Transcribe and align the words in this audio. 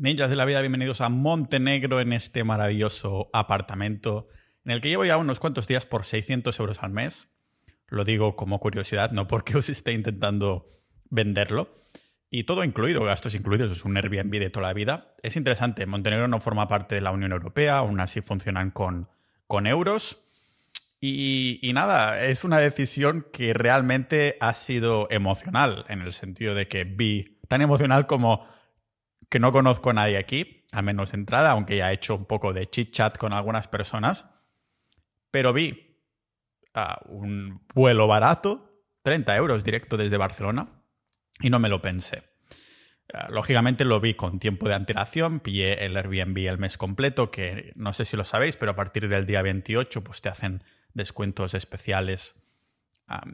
Ninjas 0.00 0.30
de 0.30 0.36
la 0.36 0.44
vida, 0.44 0.60
bienvenidos 0.60 1.00
a 1.00 1.08
Montenegro 1.08 2.00
en 2.00 2.12
este 2.12 2.44
maravilloso 2.44 3.30
apartamento 3.32 4.28
en 4.64 4.70
el 4.70 4.80
que 4.80 4.90
llevo 4.90 5.04
ya 5.04 5.16
unos 5.16 5.40
cuantos 5.40 5.66
días 5.66 5.86
por 5.86 6.04
600 6.04 6.56
euros 6.60 6.84
al 6.84 6.92
mes. 6.92 7.32
Lo 7.88 8.04
digo 8.04 8.36
como 8.36 8.60
curiosidad, 8.60 9.10
no 9.10 9.26
porque 9.26 9.56
os 9.58 9.68
esté 9.68 9.94
intentando 9.94 10.68
venderlo. 11.10 11.74
Y 12.30 12.44
todo 12.44 12.62
incluido, 12.62 13.02
gastos 13.02 13.34
incluidos, 13.34 13.72
es 13.72 13.84
un 13.84 13.96
Airbnb 13.96 14.38
de 14.38 14.50
toda 14.50 14.68
la 14.68 14.72
vida. 14.72 15.16
Es 15.24 15.34
interesante, 15.34 15.84
Montenegro 15.84 16.28
no 16.28 16.40
forma 16.40 16.68
parte 16.68 16.94
de 16.94 17.00
la 17.00 17.10
Unión 17.10 17.32
Europea, 17.32 17.78
aún 17.78 17.98
así 17.98 18.20
funcionan 18.20 18.70
con, 18.70 19.08
con 19.48 19.66
euros. 19.66 20.22
Y, 21.00 21.58
y, 21.60 21.72
nada, 21.72 22.24
es 22.24 22.44
una 22.44 22.60
decisión 22.60 23.26
que 23.32 23.52
realmente 23.52 24.36
ha 24.38 24.54
sido 24.54 25.08
emocional, 25.10 25.86
en 25.88 26.02
el 26.02 26.12
sentido 26.12 26.54
de 26.54 26.68
que 26.68 26.84
vi 26.84 27.40
tan 27.48 27.62
emocional 27.62 28.06
como 28.06 28.46
que 29.28 29.38
no 29.38 29.52
conozco 29.52 29.90
a 29.90 29.94
nadie 29.94 30.16
aquí, 30.16 30.64
al 30.72 30.84
menos 30.84 31.14
entrada, 31.14 31.52
aunque 31.52 31.76
ya 31.76 31.90
he 31.90 31.94
hecho 31.94 32.14
un 32.14 32.24
poco 32.24 32.52
de 32.52 32.68
chit 32.68 32.92
chat 32.92 33.18
con 33.18 33.32
algunas 33.32 33.68
personas. 33.68 34.28
Pero 35.30 35.52
vi 35.52 35.88
un 37.06 37.66
vuelo 37.74 38.06
barato, 38.06 38.84
30 39.02 39.36
euros 39.36 39.64
directo 39.64 39.96
desde 39.96 40.16
Barcelona, 40.16 40.82
y 41.40 41.50
no 41.50 41.58
me 41.58 41.68
lo 41.68 41.82
pensé. 41.82 42.22
Uh, 43.12 43.32
lógicamente 43.32 43.84
lo 43.84 44.00
vi 44.00 44.14
con 44.14 44.38
tiempo 44.38 44.68
de 44.68 44.74
antelación, 44.74 45.40
pillé 45.40 45.84
el 45.84 45.96
Airbnb 45.96 46.46
el 46.46 46.58
mes 46.58 46.76
completo, 46.76 47.30
que 47.30 47.72
no 47.74 47.92
sé 47.94 48.04
si 48.04 48.16
lo 48.16 48.24
sabéis, 48.24 48.56
pero 48.56 48.72
a 48.72 48.76
partir 48.76 49.08
del 49.08 49.24
día 49.24 49.40
28 49.40 50.04
pues 50.04 50.20
te 50.20 50.28
hacen 50.28 50.62
descuentos 50.92 51.54
especiales 51.54 52.42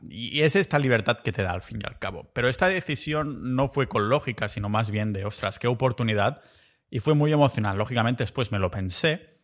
y 0.09 0.43
es 0.43 0.55
esta 0.55 0.79
libertad 0.79 1.19
que 1.19 1.33
te 1.33 1.43
da 1.43 1.51
al 1.51 1.63
fin 1.63 1.81
y 1.83 1.87
al 1.87 1.99
cabo. 1.99 2.31
Pero 2.33 2.49
esta 2.49 2.69
decisión 2.69 3.55
no 3.57 3.69
fue 3.69 3.89
con 3.89 4.09
lógica, 4.09 4.49
sino 4.49 4.69
más 4.69 4.91
bien 4.91 5.13
de, 5.13 5.25
ostras, 5.25 5.59
qué 5.59 5.67
oportunidad. 5.67 6.43
Y 6.91 7.01
fue 7.01 7.15
muy 7.15 7.33
emocional. 7.33 7.77
Lógicamente 7.77 8.23
después 8.23 8.53
me 8.53 8.61
lo 8.61 8.71
pensé, 8.71 9.41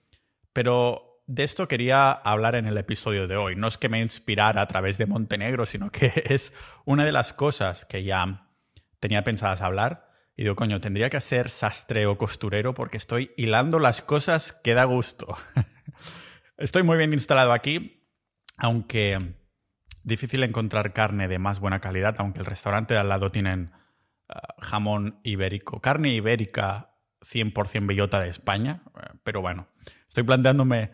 pero 0.53 1.23
de 1.27 1.43
esto 1.43 1.67
quería 1.67 2.13
hablar 2.13 2.55
en 2.55 2.67
el 2.67 2.79
episodio 2.79 3.27
de 3.27 3.37
hoy. 3.37 3.57
No 3.57 3.67
es 3.67 3.77
que 3.77 3.89
me 3.89 4.01
inspirara 4.01 4.63
a 4.63 4.69
través 4.69 4.99
de 4.99 5.07
Montenegro, 5.07 5.67
sino 5.67 5.91
que 5.91 6.13
es 6.27 6.57
una 6.85 7.05
de 7.05 7.13
las 7.13 7.33
cosas 7.33 7.85
que 7.85 8.05
ya 8.05 8.49
tenía 9.01 9.25
pensadas 9.25 9.63
hablar. 9.63 10.09
Y 10.37 10.45
digo, 10.45 10.55
coño, 10.55 10.81
tendría 10.81 11.11
que 11.11 11.21
ser 11.21 11.51
sastre 11.51 12.07
o 12.07 12.17
costurero 12.17 12.73
porque 12.73 12.97
estoy 12.99 13.33
hilando 13.37 13.81
las 13.81 14.01
cosas 14.01 14.53
que 14.53 14.75
da 14.75 14.85
gusto. 14.85 15.35
estoy 16.57 16.85
muy 16.85 16.97
bien 16.97 17.13
instalado 17.13 17.53
aquí, 17.53 18.07
aunque 18.57 19.40
Difícil 20.03 20.43
encontrar 20.43 20.93
carne 20.93 21.29
de 21.29 21.39
más 21.39 21.61
buena 21.61 21.81
calidad, 21.81 22.17
aunque 22.19 22.41
el 22.41 22.47
restaurante 22.47 22.95
de 22.95 23.01
al 23.01 23.09
lado 23.09 23.31
tienen 23.31 23.73
uh, 24.29 24.61
jamón 24.61 25.21
ibérico. 25.25 25.81
Carne 25.81 26.11
ibérica 26.11 26.95
100% 27.21 27.87
bellota 27.87 28.21
de 28.21 28.29
España, 28.29 28.83
uh, 28.95 29.19
pero 29.25 29.41
bueno, 29.43 29.69
estoy 30.09 30.25
planteándome 30.25 30.93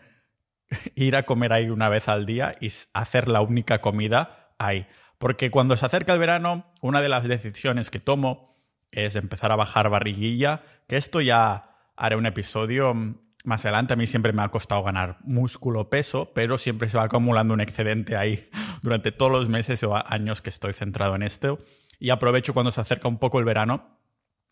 ir 0.95 1.15
a 1.15 1.23
comer 1.23 1.53
ahí 1.53 1.69
una 1.69 1.89
vez 1.89 2.09
al 2.09 2.25
día 2.25 2.55
y 2.59 2.71
hacer 2.93 3.27
la 3.27 3.41
única 3.41 3.81
comida 3.81 4.53
ahí. 4.59 4.87
Porque 5.17 5.49
cuando 5.49 5.77
se 5.77 5.85
acerca 5.85 6.13
el 6.13 6.19
verano, 6.19 6.71
una 6.81 7.01
de 7.01 7.09
las 7.09 7.27
decisiones 7.27 7.89
que 7.89 7.99
tomo 7.99 8.51
es 8.91 9.15
empezar 9.15 9.51
a 9.51 9.55
bajar 9.55 9.89
barriguilla, 9.89 10.61
que 10.87 10.97
esto 10.97 11.21
ya 11.21 11.75
haré 11.95 12.15
un 12.15 12.25
episodio 12.25 12.93
mm, 12.93 13.26
más 13.47 13.63
adelante. 13.65 13.93
A 13.93 13.95
mí 13.95 14.05
siempre 14.05 14.33
me 14.33 14.43
ha 14.43 14.49
costado 14.49 14.83
ganar 14.83 15.17
músculo, 15.23 15.89
peso, 15.89 16.31
pero 16.35 16.57
siempre 16.57 16.89
se 16.89 16.97
va 16.97 17.03
acumulando 17.03 17.53
un 17.53 17.61
excedente 17.61 18.15
ahí 18.15 18.49
durante 18.81 19.11
todos 19.11 19.31
los 19.31 19.47
meses 19.47 19.81
o 19.83 19.95
años 19.95 20.41
que 20.41 20.49
estoy 20.49 20.73
centrado 20.73 21.15
en 21.15 21.23
esto. 21.23 21.59
Y 21.99 22.09
aprovecho 22.09 22.53
cuando 22.53 22.71
se 22.71 22.81
acerca 22.81 23.07
un 23.07 23.17
poco 23.17 23.39
el 23.39 23.45
verano 23.45 23.97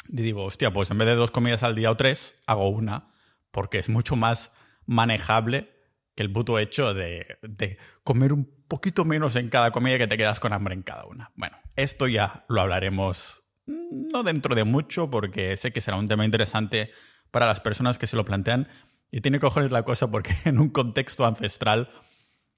y 0.07 0.21
digo, 0.21 0.45
hostia, 0.45 0.71
pues 0.71 0.89
en 0.91 0.97
vez 0.97 1.07
de 1.07 1.16
dos 1.16 1.31
comidas 1.31 1.63
al 1.63 1.75
día 1.75 1.91
o 1.91 1.97
tres, 1.97 2.35
hago 2.47 2.69
una, 2.69 3.11
porque 3.51 3.79
es 3.79 3.89
mucho 3.89 4.16
más 4.16 4.55
manejable 4.85 5.71
que 6.16 6.23
el 6.23 6.31
puto 6.31 6.57
hecho 6.57 6.93
de, 6.93 7.38
de 7.41 7.77
comer 8.03 8.31
un 8.31 8.49
poquito 8.67 9.03
menos 9.03 9.35
en 9.35 9.50
cada 9.50 9.72
comida 9.72 9.97
que 9.97 10.07
te 10.07 10.17
quedas 10.17 10.39
con 10.39 10.53
hambre 10.53 10.73
en 10.73 10.83
cada 10.83 11.06
una. 11.06 11.31
Bueno, 11.35 11.57
esto 11.75 12.07
ya 12.07 12.45
lo 12.47 12.62
hablaremos 12.62 13.44
mm, 13.66 14.12
no 14.12 14.23
dentro 14.23 14.56
de 14.56 14.63
mucho, 14.63 15.09
porque 15.09 15.57
sé 15.57 15.73
que 15.73 15.81
será 15.81 15.97
un 15.97 16.07
tema 16.07 16.23
interesante 16.23 16.91
para 17.35 17.47
las 17.47 17.59
personas 17.59 17.97
que 17.97 18.07
se 18.07 18.16
lo 18.16 18.23
plantean. 18.23 18.69
Y 19.11 19.21
tiene 19.21 19.39
cojones 19.39 19.71
la 19.71 19.83
cosa 19.83 20.11
porque 20.11 20.35
en 20.45 20.59
un 20.59 20.69
contexto 20.69 21.25
ancestral 21.25 21.89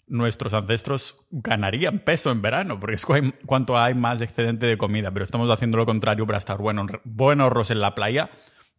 nuestros 0.07 0.53
ancestros 0.53 1.27
ganarían 1.31 1.99
peso 1.99 2.31
en 2.31 2.41
verano, 2.41 2.79
porque 2.79 2.95
es 2.95 3.05
cuanto 3.45 3.77
hay 3.77 3.93
más 3.93 4.21
excedente 4.21 4.65
de 4.65 4.77
comida, 4.77 5.11
pero 5.11 5.25
estamos 5.25 5.49
haciendo 5.51 5.77
lo 5.77 5.85
contrario 5.85 6.25
para 6.25 6.37
estar 6.37 6.57
buenos, 6.57 6.87
buenos 7.03 7.71
en 7.71 7.81
la 7.81 7.93
playa. 7.93 8.29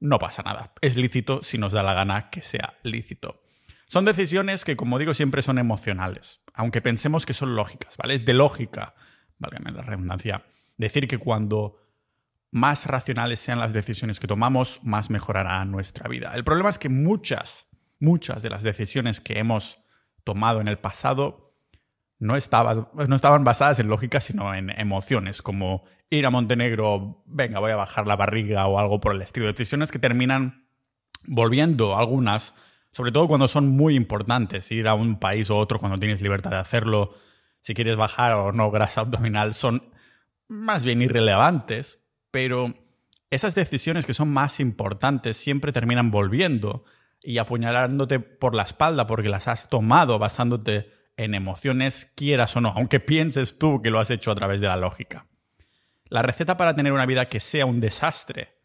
No 0.00 0.18
pasa 0.18 0.42
nada. 0.42 0.72
Es 0.80 0.96
lícito 0.96 1.42
si 1.42 1.58
nos 1.58 1.72
da 1.72 1.82
la 1.82 1.92
gana 1.92 2.30
que 2.30 2.40
sea 2.40 2.78
lícito. 2.82 3.42
Son 3.86 4.04
decisiones 4.04 4.64
que, 4.64 4.76
como 4.76 4.98
digo, 4.98 5.14
siempre 5.14 5.42
son 5.42 5.58
emocionales, 5.58 6.42
aunque 6.54 6.82
pensemos 6.82 7.24
que 7.24 7.32
son 7.32 7.56
lógicas, 7.56 7.96
¿vale? 7.96 8.14
Es 8.14 8.24
de 8.26 8.34
lógica, 8.34 8.94
válgame 9.38 9.72
la 9.72 9.82
redundancia, 9.82 10.44
decir 10.76 11.08
que 11.08 11.18
cuando 11.18 11.76
más 12.50 12.86
racionales 12.86 13.41
sean 13.41 13.59
las 13.59 13.72
decisiones 13.72 14.20
que 14.20 14.26
tomamos, 14.26 14.81
más 14.82 15.10
mejorará 15.10 15.64
nuestra 15.64 16.09
vida. 16.09 16.32
El 16.34 16.44
problema 16.44 16.70
es 16.70 16.78
que 16.78 16.88
muchas, 16.88 17.66
muchas 18.00 18.42
de 18.42 18.50
las 18.50 18.62
decisiones 18.62 19.20
que 19.20 19.38
hemos 19.38 19.82
tomado 20.25 20.60
en 20.60 20.69
el 20.69 20.78
pasado 20.78 21.54
no, 22.19 22.34
no 22.34 23.16
estaban 23.16 23.44
basadas 23.44 23.78
en 23.81 23.88
lógica, 23.88 24.20
sino 24.20 24.54
en 24.54 24.70
emociones, 24.70 25.42
como 25.42 25.84
ir 26.10 26.26
a 26.26 26.31
Montenegro, 26.31 27.22
venga, 27.26 27.60
voy 27.60 27.70
a 27.70 27.76
bajar 27.76 28.06
la 28.06 28.16
barriga 28.16 28.66
o 28.66 28.78
algo 28.78 29.00
por 29.00 29.14
el 29.14 29.22
estilo. 29.22 29.47
Decisiones 29.47 29.92
que 29.92 29.98
terminan 29.98 30.66
volviendo 31.25 31.97
algunas, 31.97 32.54
sobre 32.92 33.12
todo 33.12 33.28
cuando 33.28 33.47
son 33.47 33.69
muy 33.69 33.94
importantes, 33.94 34.70
ir 34.72 34.88
a 34.88 34.94
un 34.94 35.19
país 35.19 35.50
o 35.50 35.58
otro 35.58 35.78
cuando 35.78 35.98
tienes 35.98 36.22
libertad 36.22 36.50
de 36.50 36.56
hacerlo, 36.56 37.14
si 37.60 37.75
quieres 37.75 37.97
bajar 37.97 38.34
o 38.34 38.53
no 38.53 38.70
grasa 38.70 39.03
abdominal, 39.03 39.53
son 39.53 39.82
más 40.48 40.84
bien 40.84 41.03
irrelevantes 41.03 42.07
pero 42.30 42.74
esas 43.30 43.54
decisiones 43.54 44.06
que 44.06 44.14
son 44.14 44.30
más 44.30 44.60
importantes 44.60 45.36
siempre 45.36 45.72
terminan 45.72 46.10
volviendo 46.10 46.84
y 47.22 47.38
apuñalándote 47.38 48.20
por 48.20 48.54
la 48.54 48.62
espalda 48.62 49.06
porque 49.06 49.28
las 49.28 49.48
has 49.48 49.68
tomado 49.68 50.18
basándote 50.18 50.90
en 51.16 51.34
emociones, 51.34 52.06
quieras 52.16 52.56
o 52.56 52.60
no, 52.60 52.72
aunque 52.76 53.00
pienses 53.00 53.58
tú 53.58 53.82
que 53.82 53.90
lo 53.90 53.98
has 53.98 54.10
hecho 54.10 54.30
a 54.30 54.36
través 54.36 54.60
de 54.60 54.68
la 54.68 54.76
lógica. 54.76 55.26
La 56.04 56.22
receta 56.22 56.56
para 56.56 56.74
tener 56.74 56.92
una 56.92 57.06
vida 57.06 57.28
que 57.28 57.40
sea 57.40 57.66
un 57.66 57.80
desastre 57.80 58.56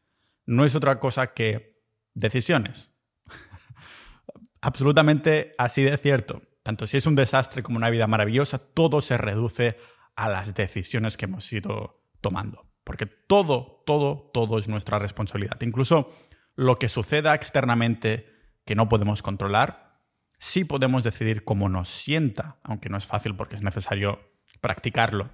no 0.45 0.63
es 0.63 0.75
otra 0.75 0.99
cosa 0.99 1.33
que 1.33 1.81
decisiones. 2.13 2.91
Absolutamente 4.61 5.55
así 5.57 5.83
de 5.83 5.97
cierto. 5.97 6.41
Tanto 6.61 6.87
si 6.87 6.97
es 6.97 7.05
un 7.05 7.15
desastre 7.15 7.63
como 7.63 7.77
una 7.77 7.89
vida 7.89 8.07
maravillosa, 8.07 8.59
todo 8.59 9.01
se 9.01 9.17
reduce 9.17 9.77
a 10.15 10.29
las 10.29 10.53
decisiones 10.53 11.17
que 11.17 11.25
hemos 11.25 11.51
ido 11.51 12.01
tomando. 12.21 12.72
Porque 12.83 13.05
todo, 13.05 13.83
todo, 13.85 14.29
todo 14.33 14.57
es 14.57 14.67
nuestra 14.67 14.99
responsabilidad. 14.99 15.61
Incluso 15.61 16.11
lo 16.55 16.77
que 16.79 16.89
suceda 16.89 17.33
externamente 17.35 18.29
que 18.65 18.75
no 18.75 18.89
podemos 18.89 19.21
controlar, 19.21 20.01
sí 20.37 20.65
podemos 20.65 21.03
decidir 21.03 21.43
cómo 21.43 21.69
nos 21.69 21.89
sienta, 21.89 22.57
aunque 22.63 22.89
no 22.89 22.97
es 22.97 23.05
fácil 23.05 23.35
porque 23.35 23.55
es 23.55 23.61
necesario 23.61 24.19
practicarlo. 24.61 25.29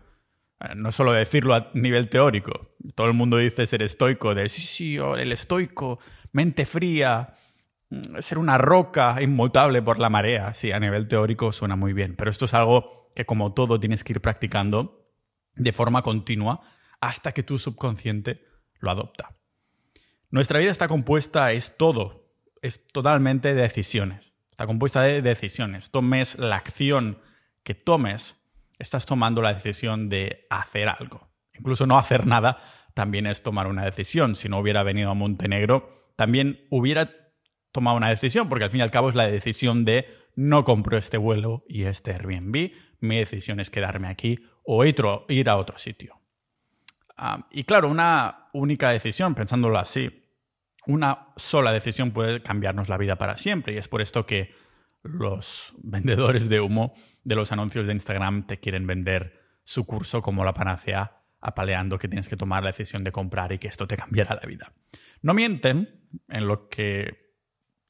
Eh, 0.60 0.76
no 0.76 0.92
solo 0.92 1.14
decirlo 1.14 1.56
a 1.56 1.72
nivel 1.74 2.10
teórico. 2.10 2.76
Todo 2.96 3.08
el 3.08 3.14
mundo 3.14 3.38
dice 3.38 3.66
ser 3.66 3.82
estoico, 3.82 4.36
de 4.36 4.50
sí, 4.50 4.62
sí, 4.62 4.98
el 4.98 5.32
estoico, 5.32 6.00
mente 6.32 6.66
fría, 6.66 7.34
mm, 7.90 8.20
ser 8.20 8.38
una 8.38 8.58
roca 8.58 9.22
inmutable 9.22 9.82
por 9.82 10.00
la 10.00 10.10
marea. 10.10 10.54
Sí, 10.54 10.72
a 10.72 10.80
nivel 10.80 11.08
teórico 11.08 11.52
suena 11.52 11.76
muy 11.76 11.94
bien, 11.94 12.16
pero 12.16 12.30
esto 12.30 12.46
es 12.46 12.54
algo 12.54 13.10
que 13.16 13.26
como 13.26 13.54
todo 13.54 13.80
tienes 13.80 14.04
que 14.04 14.14
ir 14.14 14.22
practicando 14.22 15.08
de 15.56 15.74
forma 15.74 16.02
continua 16.04 16.62
hasta 17.02 17.32
que 17.32 17.44
tu 17.44 17.58
subconsciente 17.58 18.46
lo 18.80 18.92
adopta. 18.92 19.36
Nuestra 20.32 20.60
vida 20.60 20.72
está 20.72 20.88
compuesta, 20.88 21.52
es 21.54 21.78
todo, 21.78 22.34
es 22.62 22.88
totalmente 22.88 23.54
de 23.54 23.62
decisiones. 23.62 24.32
Está 24.50 24.68
compuesta 24.68 25.02
de 25.02 25.22
decisiones. 25.22 25.90
Tomes 25.90 26.38
la 26.38 26.58
acción 26.58 27.20
que 27.64 27.76
tomes, 27.76 28.36
estás 28.78 29.06
tomando 29.06 29.42
la 29.42 29.54
decisión 29.54 30.10
de 30.10 30.46
hacer 30.50 30.90
algo. 30.90 31.30
Incluso 31.58 31.86
no 31.88 31.98
hacer 31.98 32.28
nada 32.28 32.60
también 32.94 33.26
es 33.26 33.42
tomar 33.42 33.68
una 33.68 33.86
decisión. 33.86 34.36
Si 34.36 34.50
no 34.50 34.60
hubiera 34.60 34.84
venido 34.84 35.10
a 35.10 35.14
Montenegro, 35.14 36.12
también 36.16 36.66
hubiera 36.70 37.10
tomado 37.72 37.98
una 37.98 38.10
decisión, 38.10 38.50
porque 38.50 38.66
al 38.66 38.72
fin 38.72 38.80
y 38.80 38.84
al 38.84 38.92
cabo 38.92 39.10
es 39.10 39.16
la 39.16 39.28
decisión 39.28 39.86
de 39.86 40.08
no 40.36 40.66
compro 40.66 40.98
este 40.98 41.18
vuelo 41.18 41.64
y 41.68 41.84
este 41.84 42.12
Airbnb, 42.12 42.72
mi 43.00 43.18
decisión 43.18 43.60
es 43.60 43.70
quedarme 43.70 44.08
aquí 44.08 44.40
o 44.64 44.84
ir 44.86 45.50
a 45.50 45.58
otro 45.58 45.78
sitio. 45.78 46.19
Y 47.52 47.64
claro, 47.64 47.90
una 47.90 48.50
única 48.54 48.92
decisión, 48.92 49.36
pensándolo 49.36 49.78
así, 49.78 50.26
una 50.86 51.28
sola 51.36 51.74
decisión 51.74 52.12
puede 52.12 52.42
cambiarnos 52.42 52.90
la 52.90 52.98
vida 52.98 53.18
para 53.18 53.38
siempre. 53.38 53.74
Y 53.74 53.78
es 53.78 53.88
por 53.88 54.02
esto 54.02 54.26
que 54.26 54.54
los 55.04 55.74
vendedores 55.84 56.50
de 56.50 56.62
humo 56.62 56.94
de 57.24 57.36
los 57.36 57.52
anuncios 57.52 57.88
de 57.88 57.94
Instagram 57.94 58.46
te 58.46 58.60
quieren 58.60 58.88
vender 58.88 59.40
su 59.64 59.86
curso 59.86 60.22
como 60.22 60.44
la 60.44 60.54
panacea, 60.54 61.22
apaleando 61.42 62.00
que 62.00 62.08
tienes 62.08 62.28
que 62.28 62.38
tomar 62.38 62.64
la 62.64 62.72
decisión 62.72 63.04
de 63.04 63.12
comprar 63.12 63.52
y 63.52 63.60
que 63.60 63.68
esto 63.68 63.88
te 63.88 63.98
cambiará 63.98 64.36
la 64.36 64.48
vida. 64.48 64.74
No 65.22 65.34
mienten 65.34 66.08
en 66.28 66.48
lo 66.48 66.70
que 66.70 67.36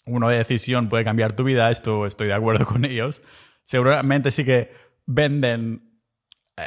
una 0.06 0.30
decisión 0.30 0.90
puede 0.90 1.04
cambiar 1.04 1.34
tu 1.34 1.44
vida, 1.44 1.72
esto 1.72 2.06
estoy 2.06 2.28
de 2.28 2.34
acuerdo 2.34 2.66
con 2.66 2.84
ellos. 2.84 3.22
Seguramente 3.64 4.32
sí 4.32 4.44
que 4.44 4.74
venden 5.06 5.89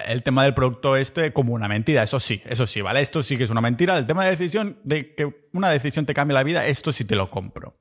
el 0.07 0.23
tema 0.23 0.45
del 0.45 0.55
producto 0.55 0.97
este 0.97 1.33
como 1.33 1.53
una 1.55 1.69
mentira, 1.69 2.03
eso 2.03 2.21
sí, 2.21 2.43
eso 2.47 2.67
sí, 2.67 2.81
¿vale? 2.81 3.01
Esto 3.01 3.23
sí 3.23 3.37
que 3.37 3.45
es 3.45 3.51
una 3.51 3.61
mentira. 3.61 3.97
El 3.99 4.07
tema 4.07 4.25
de 4.25 4.31
decisión, 4.31 4.79
de 4.85 5.15
que 5.15 5.49
una 5.53 5.71
decisión 5.71 6.07
te 6.07 6.15
cambie 6.15 6.35
la 6.35 6.43
vida, 6.43 6.67
esto 6.67 6.93
sí 6.93 7.05
te 7.05 7.17
lo 7.17 7.31
compro. 7.31 7.79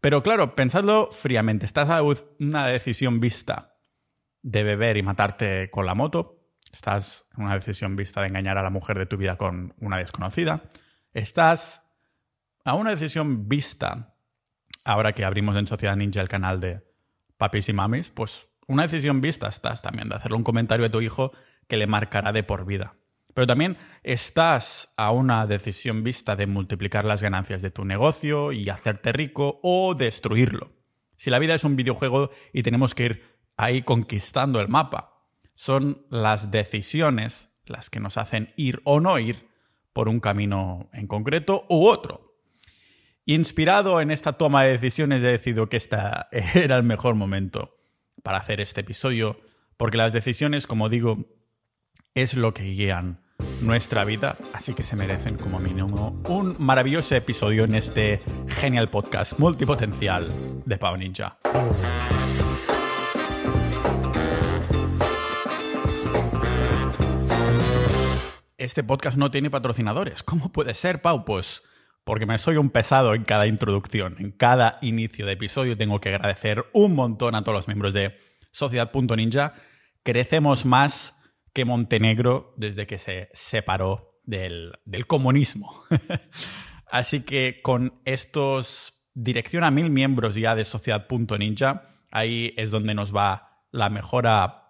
Pero 0.00 0.22
claro, 0.22 0.54
pensadlo 0.54 1.08
fríamente. 1.12 1.64
Estás 1.64 1.88
a 1.88 2.02
una 2.02 2.66
decisión 2.66 3.20
vista 3.20 3.78
de 4.42 4.62
beber 4.62 4.98
y 4.98 5.02
matarte 5.02 5.70
con 5.70 5.86
la 5.86 5.94
moto. 5.94 6.44
Estás 6.70 7.26
en 7.36 7.44
una 7.44 7.54
decisión 7.54 7.96
vista 7.96 8.20
de 8.20 8.28
engañar 8.28 8.58
a 8.58 8.62
la 8.62 8.70
mujer 8.70 8.98
de 8.98 9.06
tu 9.06 9.16
vida 9.16 9.36
con 9.36 9.72
una 9.80 9.96
desconocida. 9.96 10.64
Estás 11.12 11.90
a 12.64 12.74
una 12.74 12.90
decisión 12.90 13.48
vista, 13.48 14.16
ahora 14.84 15.12
que 15.12 15.24
abrimos 15.24 15.56
en 15.56 15.66
Sociedad 15.66 15.96
Ninja 15.96 16.20
el 16.20 16.28
canal 16.28 16.60
de 16.60 16.82
papis 17.38 17.68
y 17.68 17.72
mamis, 17.72 18.10
pues 18.10 18.46
una 18.66 18.84
decisión 18.84 19.20
vista 19.20 19.48
estás 19.48 19.82
también 19.82 20.08
de 20.08 20.16
hacerle 20.16 20.36
un 20.36 20.44
comentario 20.44 20.86
a 20.86 20.90
tu 20.90 21.00
hijo 21.00 21.32
que 21.68 21.76
le 21.76 21.86
marcará 21.86 22.32
de 22.32 22.42
por 22.42 22.66
vida. 22.66 22.96
Pero 23.34 23.46
también 23.46 23.76
estás 24.02 24.94
a 24.96 25.10
una 25.10 25.46
decisión 25.46 26.04
vista 26.04 26.36
de 26.36 26.46
multiplicar 26.46 27.04
las 27.04 27.22
ganancias 27.22 27.62
de 27.62 27.70
tu 27.70 27.84
negocio 27.84 28.52
y 28.52 28.68
hacerte 28.68 29.12
rico 29.12 29.60
o 29.62 29.94
destruirlo. 29.94 30.72
Si 31.16 31.30
la 31.30 31.40
vida 31.40 31.54
es 31.54 31.64
un 31.64 31.76
videojuego 31.76 32.30
y 32.52 32.62
tenemos 32.62 32.94
que 32.94 33.04
ir 33.04 33.22
ahí 33.56 33.82
conquistando 33.82 34.60
el 34.60 34.68
mapa, 34.68 35.26
son 35.54 36.06
las 36.10 36.50
decisiones 36.50 37.50
las 37.66 37.90
que 37.90 38.00
nos 38.00 38.18
hacen 38.18 38.52
ir 38.56 38.80
o 38.84 39.00
no 39.00 39.18
ir 39.18 39.48
por 39.92 40.08
un 40.08 40.20
camino 40.20 40.90
en 40.92 41.06
concreto 41.06 41.66
u 41.68 41.86
otro. 41.86 42.36
Inspirado 43.26 44.00
en 44.00 44.10
esta 44.10 44.34
toma 44.34 44.64
de 44.64 44.72
decisiones 44.72 45.22
he 45.22 45.26
decidido 45.26 45.68
que 45.68 45.76
este 45.76 45.96
era 46.54 46.76
el 46.76 46.82
mejor 46.82 47.14
momento 47.14 47.74
para 48.22 48.38
hacer 48.38 48.60
este 48.60 48.82
episodio, 48.82 49.40
porque 49.76 49.96
las 49.96 50.12
decisiones, 50.12 50.66
como 50.66 50.88
digo, 50.88 51.26
es 52.14 52.34
lo 52.34 52.54
que 52.54 52.64
guían 52.64 53.20
nuestra 53.62 54.04
vida, 54.04 54.36
así 54.54 54.74
que 54.74 54.82
se 54.82 54.96
merecen 54.96 55.36
como 55.36 55.58
mínimo 55.58 56.10
un 56.28 56.54
maravilloso 56.58 57.14
episodio 57.14 57.64
en 57.64 57.74
este 57.74 58.20
genial 58.48 58.88
podcast 58.88 59.38
multipotencial 59.38 60.28
de 60.64 60.78
Pau 60.78 60.96
Ninja. 60.96 61.38
Este 68.56 68.82
podcast 68.82 69.18
no 69.18 69.30
tiene 69.30 69.50
patrocinadores. 69.50 70.22
¿Cómo 70.22 70.50
puede 70.50 70.72
ser, 70.72 71.02
Pau? 71.02 71.24
Pues 71.24 71.62
porque 72.04 72.26
me 72.26 72.38
soy 72.38 72.56
un 72.56 72.70
pesado 72.70 73.14
en 73.14 73.24
cada 73.24 73.46
introducción, 73.46 74.16
en 74.18 74.30
cada 74.30 74.78
inicio 74.82 75.26
de 75.26 75.32
episodio. 75.32 75.76
Tengo 75.76 76.00
que 76.00 76.10
agradecer 76.10 76.64
un 76.72 76.94
montón 76.94 77.34
a 77.34 77.42
todos 77.42 77.56
los 77.56 77.66
miembros 77.66 77.94
de 77.94 78.16
Sociedad.ninja. 78.50 79.54
Crecemos 80.02 80.66
más 80.66 81.22
que 81.52 81.64
Montenegro 81.64 82.52
desde 82.56 82.86
que 82.86 82.98
se 82.98 83.30
separó 83.32 84.20
del, 84.24 84.76
comunismo. 85.06 85.82
Así 86.90 87.24
que 87.24 87.60
con 87.62 88.00
estos 88.04 89.08
dirección 89.14 89.64
a 89.64 89.70
mil 89.70 89.90
miembros 89.90 90.34
ya 90.34 90.54
de 90.54 90.64
Sociedad.ninja, 90.64 91.88
ahí 92.10 92.52
es 92.56 92.70
donde 92.70 92.94
nos 92.94 93.14
va 93.14 93.64
la 93.70 93.88
mejora 93.88 94.63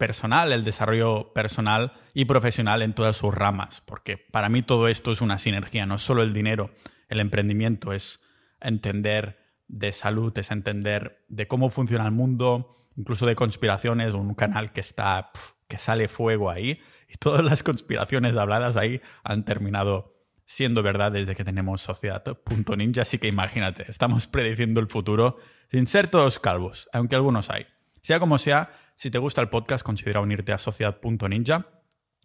personal, 0.00 0.50
el 0.50 0.64
desarrollo 0.64 1.34
personal 1.34 1.92
y 2.14 2.24
profesional 2.24 2.80
en 2.80 2.94
todas 2.94 3.18
sus 3.18 3.34
ramas, 3.34 3.82
porque 3.82 4.16
para 4.16 4.48
mí 4.48 4.62
todo 4.62 4.88
esto 4.88 5.12
es 5.12 5.20
una 5.20 5.36
sinergia, 5.36 5.84
no 5.84 5.98
solo 5.98 6.22
el 6.22 6.32
dinero, 6.32 6.70
el 7.10 7.20
emprendimiento 7.20 7.92
es 7.92 8.22
entender 8.62 9.38
de 9.68 9.92
salud, 9.92 10.36
es 10.38 10.50
entender 10.50 11.22
de 11.28 11.46
cómo 11.46 11.68
funciona 11.68 12.06
el 12.06 12.12
mundo, 12.12 12.72
incluso 12.96 13.26
de 13.26 13.36
conspiraciones, 13.36 14.14
un 14.14 14.34
canal 14.34 14.72
que 14.72 14.80
está 14.80 15.30
que 15.68 15.76
sale 15.76 16.08
fuego 16.08 16.50
ahí 16.50 16.80
y 17.06 17.16
todas 17.18 17.44
las 17.44 17.62
conspiraciones 17.62 18.36
habladas 18.36 18.78
ahí 18.78 19.02
han 19.22 19.44
terminado 19.44 20.16
siendo 20.46 20.82
verdad 20.82 21.12
desde 21.12 21.36
que 21.36 21.44
tenemos 21.44 21.82
Sociedad.ninja, 21.82 23.02
así 23.02 23.18
que 23.18 23.28
imagínate, 23.28 23.84
estamos 23.88 24.26
prediciendo 24.26 24.80
el 24.80 24.88
futuro 24.88 25.36
sin 25.70 25.86
ser 25.86 26.08
todos 26.08 26.38
calvos, 26.38 26.88
aunque 26.94 27.16
algunos 27.16 27.50
hay. 27.50 27.66
Sea 28.00 28.18
como 28.18 28.38
sea, 28.38 28.70
si 29.00 29.10
te 29.10 29.18
gusta 29.18 29.40
el 29.40 29.48
podcast, 29.48 29.82
considera 29.82 30.20
unirte 30.20 30.52
a 30.52 30.58
Sociedad.ninja. 30.58 31.66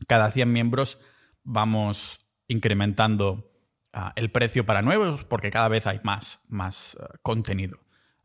Cada 0.08 0.30
100 0.30 0.52
miembros 0.52 1.00
vamos 1.44 2.20
incrementando 2.48 3.52
ah, 3.94 4.14
el 4.16 4.30
precio 4.30 4.66
para 4.66 4.82
nuevos 4.82 5.24
porque 5.24 5.52
cada 5.52 5.70
vez 5.70 5.88
hay 5.88 6.02
más, 6.04 6.44
más 6.50 6.98
ah, 7.00 7.08
contenido. 7.22 7.80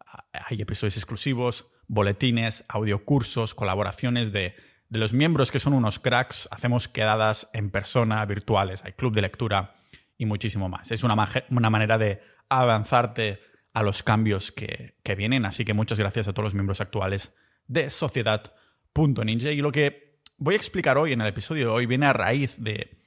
Ah, 0.04 0.24
hay 0.46 0.60
episodios 0.60 0.96
exclusivos, 0.96 1.70
boletines, 1.86 2.64
audiocursos, 2.68 3.54
colaboraciones 3.54 4.32
de 4.32 4.54
de 4.90 4.98
los 4.98 5.12
miembros 5.12 5.52
que 5.52 5.60
son 5.60 5.72
unos 5.72 6.00
cracks, 6.00 6.48
hacemos 6.50 6.88
quedadas 6.88 7.48
en 7.54 7.70
persona, 7.70 8.26
virtuales, 8.26 8.84
hay 8.84 8.92
club 8.92 9.14
de 9.14 9.22
lectura 9.22 9.74
y 10.18 10.26
muchísimo 10.26 10.68
más. 10.68 10.90
Es 10.90 11.04
una, 11.04 11.14
una 11.50 11.70
manera 11.70 11.96
de 11.96 12.20
avanzarte 12.48 13.40
a 13.72 13.84
los 13.84 14.02
cambios 14.02 14.50
que, 14.50 14.96
vienen, 15.16 15.46
así 15.46 15.64
que 15.64 15.74
muchas 15.74 15.98
gracias 15.98 16.26
a 16.26 16.32
todos 16.32 16.44
los 16.44 16.54
miembros 16.54 16.80
actuales 16.80 17.36
de 17.70 17.88
Sociedad.ninja. 17.88 19.52
Y 19.52 19.60
lo 19.60 19.70
que 19.70 20.18
voy 20.38 20.54
a 20.54 20.58
explicar 20.58 20.98
hoy 20.98 21.12
en 21.12 21.20
el 21.20 21.28
episodio 21.28 21.66
de 21.66 21.72
hoy 21.72 21.86
viene 21.86 22.06
a 22.06 22.12
raíz 22.12 22.62
de, 22.62 22.98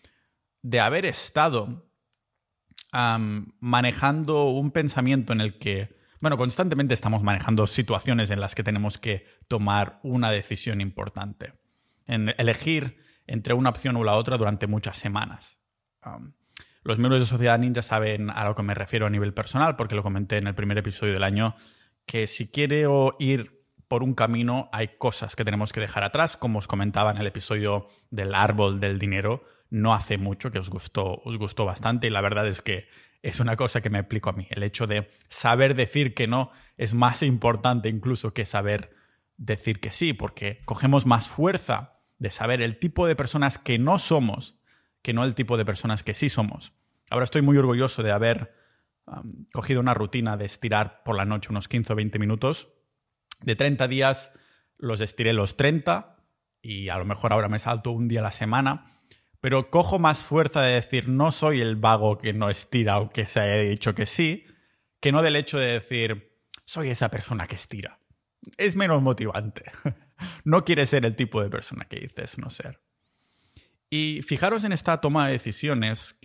de 0.62 0.80
haber 0.80 1.06
estado 1.06 1.86
manejando 3.60 4.50
un 4.50 4.70
pensamiento 4.72 5.34
en 5.34 5.42
el 5.42 5.58
que, 5.58 5.98
bueno, 6.22 6.38
constantemente 6.38 6.94
estamos 6.94 7.24
manejando 7.24 7.66
situaciones 7.66 8.30
en 8.30 8.40
las 8.40 8.54
que 8.54 8.64
tenemos 8.64 9.00
que 9.00 9.26
tomar 9.48 10.00
una 10.04 10.30
decisión 10.30 10.80
importante 10.80 11.54
en 12.06 12.34
elegir 12.38 13.00
entre 13.26 13.56
una 13.56 13.70
opción 13.70 13.96
o 13.98 14.04
la 14.04 14.14
otra 14.14 14.38
durante 14.38 14.68
muchas 14.68 14.98
semanas. 14.98 15.60
Los 16.84 17.00
miembros 17.00 17.20
de 17.20 17.26
Sociedad 17.26 17.58
Ninja 17.58 17.82
saben 17.82 18.30
a 18.30 18.46
lo 18.46 18.56
que 18.56 18.64
me 18.64 18.76
refiero 18.76 19.08
a 19.08 19.10
nivel 19.10 19.34
personal, 19.34 19.76
porque 19.76 19.96
lo 19.96 20.04
comenté 20.04 20.38
en 20.38 20.48
el 20.48 20.56
primer 20.56 20.78
episodio 20.78 21.14
del 21.14 21.24
año, 21.24 21.56
que 22.06 22.28
si 22.28 22.52
quiero 22.52 23.16
ir 23.20 23.53
por 23.94 24.02
un 24.02 24.16
camino 24.16 24.70
hay 24.72 24.98
cosas 24.98 25.36
que 25.36 25.46
tenemos 25.46 25.72
que 25.72 25.80
dejar 25.80 26.04
atrás, 26.04 26.36
como 26.36 26.58
os 26.58 26.66
comentaba 26.66 27.12
en 27.12 27.18
el 27.18 27.28
episodio 27.28 27.86
del 28.10 28.34
árbol 28.34 28.80
del 28.80 28.98
dinero, 28.98 29.44
no 29.70 29.94
hace 29.94 30.18
mucho, 30.18 30.50
que 30.50 30.58
os 30.58 30.72
gustó, 30.72 31.22
os 31.24 31.38
gustó 31.38 31.64
bastante, 31.64 32.08
y 32.08 32.10
la 32.10 32.22
verdad 32.22 32.48
es 32.48 32.64
que 32.64 32.88
es 33.22 33.40
una 33.40 33.56
cosa 33.56 33.82
que 33.82 33.92
me 33.92 34.00
explico 34.00 34.32
a 34.32 34.34
mí. 34.34 34.48
El 34.50 34.64
hecho 34.64 34.88
de 34.88 35.12
saber 35.30 35.76
decir 35.76 36.16
que 36.16 36.26
no 36.26 36.50
es 36.76 36.96
más 36.96 37.22
importante 37.22 37.88
incluso 37.88 38.34
que 38.34 38.48
saber 38.48 38.96
decir 39.38 39.80
que 39.80 39.92
sí, 39.92 40.14
porque 40.14 40.64
cogemos 40.66 41.06
más 41.06 41.30
fuerza 41.30 42.00
de 42.18 42.32
saber 42.32 42.64
el 42.64 42.80
tipo 42.80 43.06
de 43.06 43.16
personas 43.16 43.60
que 43.60 43.78
no 43.78 44.00
somos 44.00 44.60
que 45.04 45.14
no 45.14 45.24
el 45.24 45.36
tipo 45.36 45.56
de 45.56 45.66
personas 45.66 46.02
que 46.02 46.16
sí 46.16 46.30
somos. 46.30 46.74
Ahora 47.12 47.26
estoy 47.26 47.44
muy 47.44 47.58
orgulloso 47.58 48.02
de 48.02 48.12
haber 48.12 48.56
cogido 49.54 49.82
una 49.82 49.94
rutina 49.94 50.36
de 50.36 50.46
estirar 50.46 51.04
por 51.04 51.16
la 51.16 51.26
noche 51.26 51.50
unos 51.52 51.68
15 51.68 51.94
o 51.94 51.96
20 51.96 52.18
minutos. 52.18 52.74
De 53.44 53.56
30 53.56 53.88
días 53.88 54.38
los 54.78 55.02
estiré 55.02 55.34
los 55.34 55.58
30 55.58 56.18
y 56.62 56.90
a 56.90 56.98
lo 56.98 57.06
mejor 57.06 57.34
ahora 57.34 57.50
me 57.50 57.60
salto 57.60 57.92
un 57.92 58.08
día 58.08 58.22
a 58.22 58.24
la 58.24 58.32
semana, 58.32 58.86
pero 59.42 59.70
cojo 59.70 60.00
más 60.00 60.24
fuerza 60.24 60.62
de 60.62 60.74
decir 60.74 61.10
no 61.10 61.32
soy 61.32 61.62
el 61.62 61.76
vago 61.76 62.18
que 62.18 62.34
no 62.34 62.50
estira 62.50 62.94
aunque 62.94 63.26
se 63.26 63.40
haya 63.40 63.70
dicho 63.70 63.94
que 63.94 64.06
sí, 64.06 64.46
que 65.00 65.12
no 65.12 65.22
del 65.22 65.36
hecho 65.36 65.58
de 65.60 65.74
decir 65.74 66.34
soy 66.66 66.90
esa 66.90 67.10
persona 67.10 67.48
que 67.48 67.56
estira. 67.56 68.00
Es 68.58 68.76
menos 68.76 69.02
motivante. 69.02 69.64
no 70.44 70.64
quieres 70.66 70.90
ser 70.90 71.06
el 71.06 71.16
tipo 71.16 71.42
de 71.42 71.50
persona 71.50 71.86
que 71.86 72.00
dices 72.00 72.38
no 72.38 72.50
ser. 72.50 72.82
Y 73.90 74.24
fijaros 74.24 74.64
en 74.64 74.74
esta 74.74 75.00
toma 75.02 75.28
de 75.28 75.34
decisiones 75.34 76.20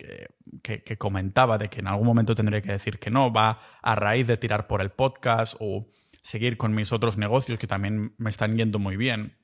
que, 0.63 0.97
comentaba 0.97 1.59
de 1.59 1.69
que 1.69 1.81
en 1.81 1.87
algún 1.87 2.07
momento 2.07 2.33
tendré 2.33 2.63
que 2.63 2.71
decir 2.71 2.97
que 2.97 3.11
no, 3.11 3.31
va 3.31 3.61
a 3.83 3.93
raíz 3.93 4.25
de 4.25 4.37
tirar 4.37 4.65
por 4.65 4.81
el 4.81 4.89
podcast 4.89 5.55
o 5.59 5.87
seguir 6.21 6.57
con 6.57 6.73
mis 6.73 6.91
otros 6.91 7.17
negocios 7.17 7.59
que 7.59 7.67
también 7.67 8.13
me 8.17 8.29
están 8.29 8.57
yendo 8.57 8.79
muy 8.79 8.97
bien. 8.97 9.37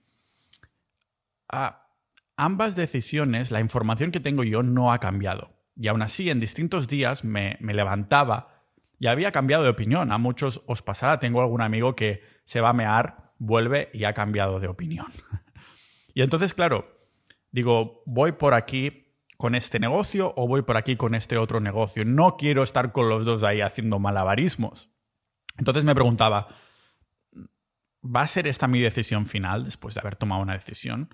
ambas 2.37 2.75
decisiones, 2.75 3.51
la 3.51 3.61
información 3.61 4.11
que 4.11 4.19
tengo 4.19 4.43
yo 4.43 4.63
no 4.63 4.91
ha 4.91 4.99
cambiado. 4.99 5.55
Y 5.75 5.87
aún 5.87 6.01
así, 6.01 6.29
en 6.29 6.39
distintos 6.39 6.87
días 6.87 7.23
me, 7.23 7.57
me 7.59 7.73
levantaba 7.73 8.63
y 8.99 9.07
había 9.07 9.31
cambiado 9.31 9.63
de 9.63 9.69
opinión. 9.69 10.11
A 10.11 10.17
muchos 10.17 10.61
os 10.67 10.81
pasará, 10.81 11.19
tengo 11.19 11.41
algún 11.41 11.61
amigo 11.61 11.95
que 11.95 12.23
se 12.45 12.61
va 12.61 12.69
a 12.69 12.73
mear 12.73 13.33
vuelve 13.37 13.89
y 13.93 14.05
ha 14.05 14.13
cambiado 14.13 14.59
de 14.59 14.67
opinión. 14.67 15.07
y 16.13 16.21
entonces, 16.21 16.53
claro, 16.53 16.87
digo, 17.51 18.03
voy 18.05 18.33
por 18.33 18.53
aquí 18.53 19.05
con 19.37 19.55
este 19.55 19.79
negocio 19.79 20.33
o 20.37 20.47
voy 20.47 20.61
por 20.61 20.77
aquí 20.77 20.95
con 20.95 21.15
este 21.15 21.37
otro 21.37 21.59
negocio. 21.59 22.05
No 22.05 22.37
quiero 22.37 22.63
estar 22.63 22.91
con 22.91 23.09
los 23.09 23.25
dos 23.25 23.43
ahí 23.43 23.61
haciendo 23.61 23.99
malabarismos. 23.99 24.89
Entonces 25.57 25.83
me 25.83 25.93
preguntaba, 25.93 26.47
¿va 28.05 28.21
a 28.21 28.27
ser 28.27 28.47
esta 28.47 28.67
mi 28.67 28.81
decisión 28.81 29.25
final 29.25 29.65
después 29.65 29.95
de 29.95 30.01
haber 30.01 30.15
tomado 30.15 30.41
una 30.41 30.53
decisión? 30.53 31.13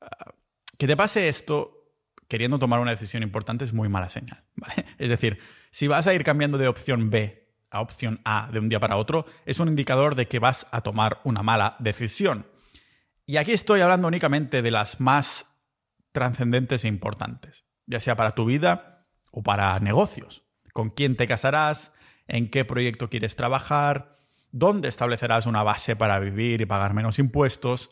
Ah, 0.00 0.32
que 0.78 0.86
te 0.86 0.96
pase 0.96 1.28
esto, 1.28 1.92
queriendo 2.28 2.58
tomar 2.58 2.80
una 2.80 2.92
decisión 2.92 3.22
importante 3.22 3.64
es 3.64 3.72
muy 3.72 3.88
mala 3.88 4.10
señal. 4.10 4.42
Es 4.98 5.08
decir, 5.08 5.38
si 5.70 5.88
vas 5.88 6.06
a 6.06 6.14
ir 6.14 6.24
cambiando 6.24 6.58
de 6.58 6.68
opción 6.68 7.10
B 7.10 7.48
a 7.70 7.80
opción 7.80 8.20
A 8.24 8.48
de 8.52 8.58
un 8.58 8.68
día 8.68 8.80
para 8.80 8.96
otro, 8.96 9.26
es 9.46 9.60
un 9.60 9.68
indicador 9.68 10.14
de 10.14 10.26
que 10.26 10.38
vas 10.38 10.66
a 10.72 10.80
tomar 10.80 11.20
una 11.24 11.42
mala 11.42 11.76
decisión. 11.78 12.46
Y 13.26 13.36
aquí 13.36 13.52
estoy 13.52 13.80
hablando 13.80 14.08
únicamente 14.08 14.62
de 14.62 14.70
las 14.70 15.00
más 15.00 15.62
trascendentes 16.12 16.84
e 16.84 16.88
importantes, 16.88 17.64
ya 17.86 18.00
sea 18.00 18.16
para 18.16 18.34
tu 18.34 18.44
vida 18.44 19.06
o 19.30 19.42
para 19.42 19.78
negocios. 19.78 20.42
¿Con 20.72 20.90
quién 20.90 21.16
te 21.16 21.28
casarás? 21.28 21.92
¿En 22.26 22.50
qué 22.50 22.64
proyecto 22.64 23.08
quieres 23.08 23.36
trabajar? 23.36 24.19
¿Dónde 24.52 24.88
establecerás 24.88 25.46
una 25.46 25.62
base 25.62 25.96
para 25.96 26.18
vivir 26.18 26.60
y 26.60 26.66
pagar 26.66 26.94
menos 26.94 27.18
impuestos? 27.18 27.90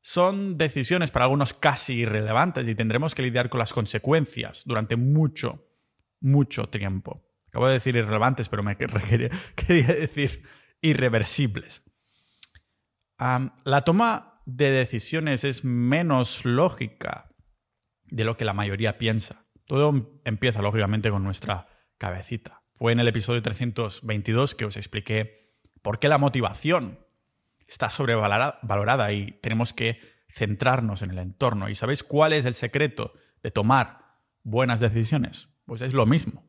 Son 0.00 0.58
decisiones 0.58 1.10
para 1.10 1.24
algunos 1.24 1.54
casi 1.54 2.00
irrelevantes 2.00 2.68
y 2.68 2.74
tendremos 2.74 3.14
que 3.14 3.22
lidiar 3.22 3.48
con 3.48 3.58
las 3.58 3.72
consecuencias 3.72 4.62
durante 4.66 4.96
mucho, 4.96 5.66
mucho 6.20 6.68
tiempo. 6.68 7.24
Acabo 7.48 7.68
de 7.68 7.74
decir 7.74 7.96
irrelevantes, 7.96 8.48
pero 8.48 8.62
me 8.62 8.76
quería, 9.56 9.86
decir 9.86 10.42
irreversibles. 10.80 11.84
la 13.18 13.84
toma 13.84 14.42
de 14.46 14.70
decisiones 14.70 15.44
es 15.44 15.64
menos 15.64 16.44
lógica 16.44 17.30
de 18.04 18.24
lo 18.24 18.36
que 18.36 18.44
la 18.44 18.52
mayoría 18.52 18.98
piensa. 18.98 19.46
Todo 19.66 20.20
empieza, 20.24 20.60
lógicamente, 20.60 21.10
con 21.10 21.24
nuestra 21.24 21.66
cabecita. 21.96 22.62
Fue 22.74 22.92
en 22.92 23.00
el 23.00 23.08
episodio 23.08 23.40
322 23.40 24.54
que 24.54 24.64
os 24.66 24.76
expliqué 24.76 25.43
por 25.84 25.98
qué 25.98 26.08
la 26.08 26.16
motivación 26.16 26.98
está 27.68 27.90
sobrevalorada 27.90 29.12
y 29.12 29.32
tenemos 29.42 29.74
que 29.74 30.00
centrarnos 30.32 31.02
en 31.02 31.10
el 31.10 31.18
entorno. 31.18 31.68
¿Y 31.68 31.74
sabéis 31.74 32.02
cuál 32.02 32.32
es 32.32 32.46
el 32.46 32.54
secreto 32.54 33.12
de 33.42 33.50
tomar 33.50 34.16
buenas 34.42 34.80
decisiones? 34.80 35.50
Pues 35.66 35.82
es 35.82 35.92
lo 35.92 36.06
mismo. 36.06 36.42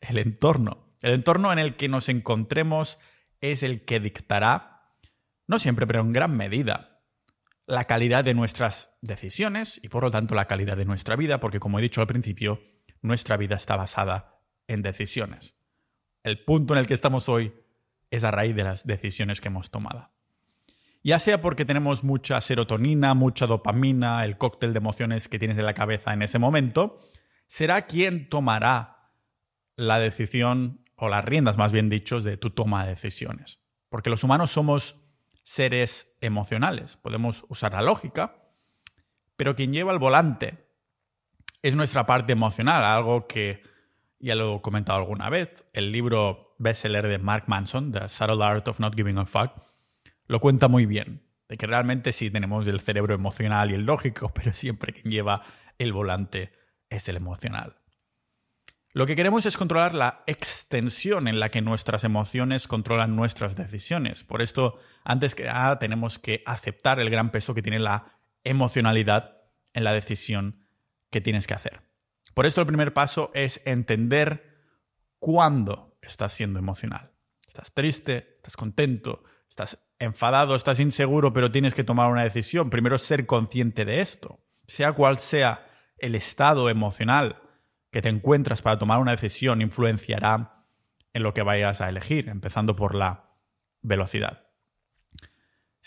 El 0.00 0.18
entorno. 0.18 0.96
El 1.00 1.14
entorno 1.14 1.52
en 1.52 1.60
el 1.60 1.76
que 1.76 1.88
nos 1.88 2.08
encontremos 2.08 2.98
es 3.40 3.62
el 3.62 3.84
que 3.84 4.00
dictará, 4.00 4.96
no 5.46 5.60
siempre, 5.60 5.86
pero 5.86 6.00
en 6.00 6.12
gran 6.12 6.36
medida, 6.36 7.04
la 7.66 7.84
calidad 7.84 8.24
de 8.24 8.34
nuestras 8.34 8.98
decisiones 9.00 9.78
y 9.80 9.90
por 9.90 10.02
lo 10.02 10.10
tanto 10.10 10.34
la 10.34 10.46
calidad 10.48 10.76
de 10.76 10.86
nuestra 10.86 11.14
vida, 11.14 11.38
porque 11.38 11.60
como 11.60 11.78
he 11.78 11.82
dicho 11.82 12.00
al 12.00 12.08
principio, 12.08 12.60
nuestra 13.00 13.36
vida 13.36 13.54
está 13.54 13.76
basada 13.76 14.42
en 14.66 14.82
decisiones. 14.82 15.54
El 16.24 16.44
punto 16.44 16.74
en 16.74 16.80
el 16.80 16.88
que 16.88 16.94
estamos 16.94 17.28
hoy 17.28 17.54
es 18.10 18.24
a 18.24 18.30
raíz 18.30 18.54
de 18.54 18.64
las 18.64 18.86
decisiones 18.86 19.40
que 19.40 19.48
hemos 19.48 19.70
tomado. 19.70 20.10
Ya 21.02 21.18
sea 21.18 21.40
porque 21.40 21.64
tenemos 21.64 22.04
mucha 22.04 22.40
serotonina, 22.40 23.14
mucha 23.14 23.46
dopamina, 23.46 24.24
el 24.24 24.36
cóctel 24.36 24.72
de 24.72 24.78
emociones 24.78 25.28
que 25.28 25.38
tienes 25.38 25.56
en 25.56 25.64
la 25.64 25.74
cabeza 25.74 26.12
en 26.12 26.22
ese 26.22 26.38
momento, 26.38 27.00
será 27.46 27.86
quien 27.86 28.28
tomará 28.28 29.12
la 29.76 29.98
decisión, 29.98 30.84
o 30.96 31.08
las 31.08 31.24
riendas 31.24 31.56
más 31.56 31.70
bien 31.70 31.88
dichos, 31.88 32.24
de 32.24 32.36
tu 32.36 32.50
toma 32.50 32.84
de 32.84 32.90
decisiones. 32.90 33.60
Porque 33.88 34.10
los 34.10 34.24
humanos 34.24 34.50
somos 34.50 34.96
seres 35.44 36.18
emocionales, 36.20 36.96
podemos 36.96 37.46
usar 37.48 37.72
la 37.72 37.82
lógica, 37.82 38.36
pero 39.36 39.54
quien 39.54 39.72
lleva 39.72 39.92
el 39.92 39.98
volante 39.98 40.68
es 41.62 41.74
nuestra 41.74 42.06
parte 42.06 42.32
emocional, 42.32 42.84
algo 42.84 43.26
que 43.26 43.62
ya 44.18 44.34
lo 44.34 44.56
he 44.56 44.60
comentado 44.60 44.98
alguna 44.98 45.30
vez. 45.30 45.64
El 45.72 45.92
libro 45.92 46.47
bestseller 46.58 47.08
de 47.08 47.18
Mark 47.18 47.44
Manson, 47.46 47.92
The 47.92 48.08
Subtle 48.08 48.44
Art 48.44 48.68
of 48.68 48.80
Not 48.80 48.94
Giving 48.94 49.18
a 49.18 49.24
Fuck, 49.24 49.52
lo 50.26 50.40
cuenta 50.40 50.68
muy 50.68 50.86
bien. 50.86 51.22
De 51.48 51.56
que 51.56 51.66
realmente 51.66 52.12
sí 52.12 52.30
tenemos 52.30 52.68
el 52.68 52.80
cerebro 52.80 53.14
emocional 53.14 53.70
y 53.70 53.74
el 53.74 53.86
lógico, 53.86 54.30
pero 54.34 54.52
siempre 54.52 54.92
quien 54.92 55.10
lleva 55.10 55.42
el 55.78 55.92
volante 55.92 56.52
es 56.90 57.08
el 57.08 57.16
emocional. 57.16 57.76
Lo 58.92 59.06
que 59.06 59.16
queremos 59.16 59.46
es 59.46 59.56
controlar 59.56 59.94
la 59.94 60.24
extensión 60.26 61.28
en 61.28 61.40
la 61.40 61.50
que 61.50 61.62
nuestras 61.62 62.04
emociones 62.04 62.66
controlan 62.66 63.16
nuestras 63.16 63.54
decisiones. 63.54 64.24
Por 64.24 64.42
esto, 64.42 64.78
antes 65.04 65.34
que 65.34 65.44
nada, 65.44 65.78
tenemos 65.78 66.18
que 66.18 66.42
aceptar 66.46 66.98
el 66.98 67.10
gran 67.10 67.30
peso 67.30 67.54
que 67.54 67.62
tiene 67.62 67.78
la 67.78 68.18
emocionalidad 68.44 69.42
en 69.72 69.84
la 69.84 69.92
decisión 69.92 70.66
que 71.10 71.20
tienes 71.20 71.46
que 71.46 71.54
hacer. 71.54 71.82
Por 72.34 72.46
esto, 72.46 72.60
el 72.60 72.66
primer 72.66 72.92
paso 72.92 73.30
es 73.34 73.66
entender 73.66 74.58
cuándo 75.18 75.87
estás 76.00 76.32
siendo 76.32 76.58
emocional. 76.58 77.12
Estás 77.46 77.72
triste, 77.72 78.34
estás 78.36 78.56
contento, 78.56 79.24
estás 79.48 79.90
enfadado, 79.98 80.54
estás 80.54 80.80
inseguro, 80.80 81.32
pero 81.32 81.50
tienes 81.50 81.74
que 81.74 81.84
tomar 81.84 82.10
una 82.10 82.24
decisión. 82.24 82.70
Primero 82.70 82.98
ser 82.98 83.26
consciente 83.26 83.84
de 83.84 84.00
esto. 84.00 84.40
Sea 84.66 84.92
cual 84.92 85.16
sea 85.18 85.66
el 85.96 86.14
estado 86.14 86.68
emocional 86.70 87.42
que 87.90 88.02
te 88.02 88.08
encuentras 88.08 88.62
para 88.62 88.78
tomar 88.78 89.00
una 89.00 89.12
decisión, 89.12 89.62
influenciará 89.62 90.66
en 91.12 91.22
lo 91.22 91.32
que 91.34 91.42
vayas 91.42 91.80
a 91.80 91.88
elegir, 91.88 92.28
empezando 92.28 92.76
por 92.76 92.94
la 92.94 93.30
velocidad. 93.80 94.47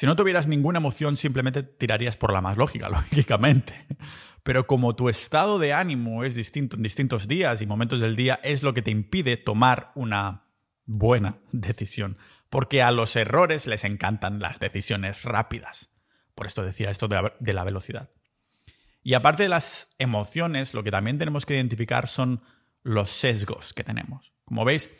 Si 0.01 0.07
no 0.07 0.15
tuvieras 0.15 0.47
ninguna 0.47 0.79
emoción, 0.79 1.15
simplemente 1.15 1.61
tirarías 1.61 2.17
por 2.17 2.33
la 2.33 2.41
más 2.41 2.57
lógica, 2.57 2.89
lógicamente. 2.89 3.85
Pero 4.41 4.65
como 4.65 4.95
tu 4.95 5.09
estado 5.09 5.59
de 5.59 5.73
ánimo 5.73 6.23
es 6.23 6.33
distinto 6.33 6.75
en 6.75 6.81
distintos 6.81 7.27
días 7.27 7.61
y 7.61 7.67
momentos 7.67 8.01
del 8.01 8.15
día, 8.15 8.39
es 8.41 8.63
lo 8.63 8.73
que 8.73 8.81
te 8.81 8.89
impide 8.89 9.37
tomar 9.37 9.91
una 9.93 10.47
buena 10.87 11.37
decisión. 11.51 12.17
Porque 12.49 12.81
a 12.81 12.89
los 12.89 13.15
errores 13.15 13.67
les 13.67 13.83
encantan 13.83 14.39
las 14.39 14.59
decisiones 14.59 15.21
rápidas. 15.21 15.91
Por 16.33 16.47
esto 16.47 16.63
decía 16.63 16.89
esto 16.89 17.07
de 17.07 17.53
la, 17.53 17.63
velocidad. 17.63 18.09
Y 19.03 19.13
aparte 19.13 19.43
de 19.43 19.49
las 19.49 19.95
emociones, 19.99 20.73
lo 20.73 20.81
que 20.81 20.89
también 20.89 21.19
tenemos 21.19 21.45
que 21.45 21.53
identificar 21.53 22.07
son 22.07 22.41
los 22.81 23.11
sesgos 23.11 23.71
que 23.75 23.83
tenemos. 23.83 24.33
Como 24.45 24.65
veis, 24.65 24.97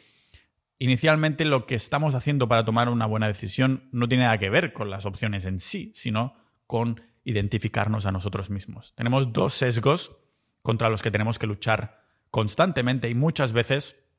inicialmente 0.82 1.46
lo 1.46 1.68
que 1.68 1.76
estamos 1.76 2.16
haciendo 2.16 2.48
para 2.48 2.66
tomar 2.66 2.90
una 2.90 3.06
buena 3.06 3.28
decisión 3.28 3.88
no 3.92 4.08
tiene 4.08 4.24
nada 4.24 4.40
que 4.40 4.50
ver 4.50 4.74
con 4.74 4.90
las 4.90 5.06
opciones 5.06 5.46
en 5.46 5.60
sí, 5.60 5.92
sino 5.94 6.34
con 6.66 7.02
identificarnos 7.24 8.08
a 8.08 8.12
nosotros 8.12 8.50
mismos. 8.50 8.96
Tenemos 8.96 9.32
dos 9.32 9.54
sesgos 9.54 10.18
contra 10.64 10.90
los 10.90 11.04
que 11.04 11.12
tenemos 11.12 11.38
que 11.38 11.46
luchar 11.46 12.02
constantemente 12.32 13.10
y 13.10 13.14
muchas 13.14 13.54
veces 13.54 14.10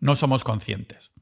no 0.00 0.16
somos 0.16 0.44
conscientes. 0.44 1.12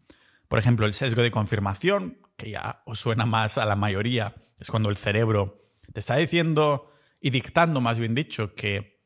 Por 0.47 0.61
ejemplo, 0.61 0.87
el 0.87 0.93
sesgo 0.93 1.23
de 1.23 1.33
confirmación, 1.33 2.19
que 2.37 2.51
ya 2.51 2.85
os 2.87 3.01
suena 3.01 3.27
más 3.27 3.59
a 3.59 3.67
la 3.67 3.75
mayoría, 3.75 4.37
es 4.61 4.71
cuando 4.71 4.89
el 4.89 4.97
cerebro 4.97 5.65
te 5.93 5.99
está 5.99 6.15
diciendo 6.15 6.93
y 7.21 7.31
dictando, 7.31 7.81
más 7.81 7.99
bien 7.99 8.15
dicho, 8.15 8.55
que 8.55 9.03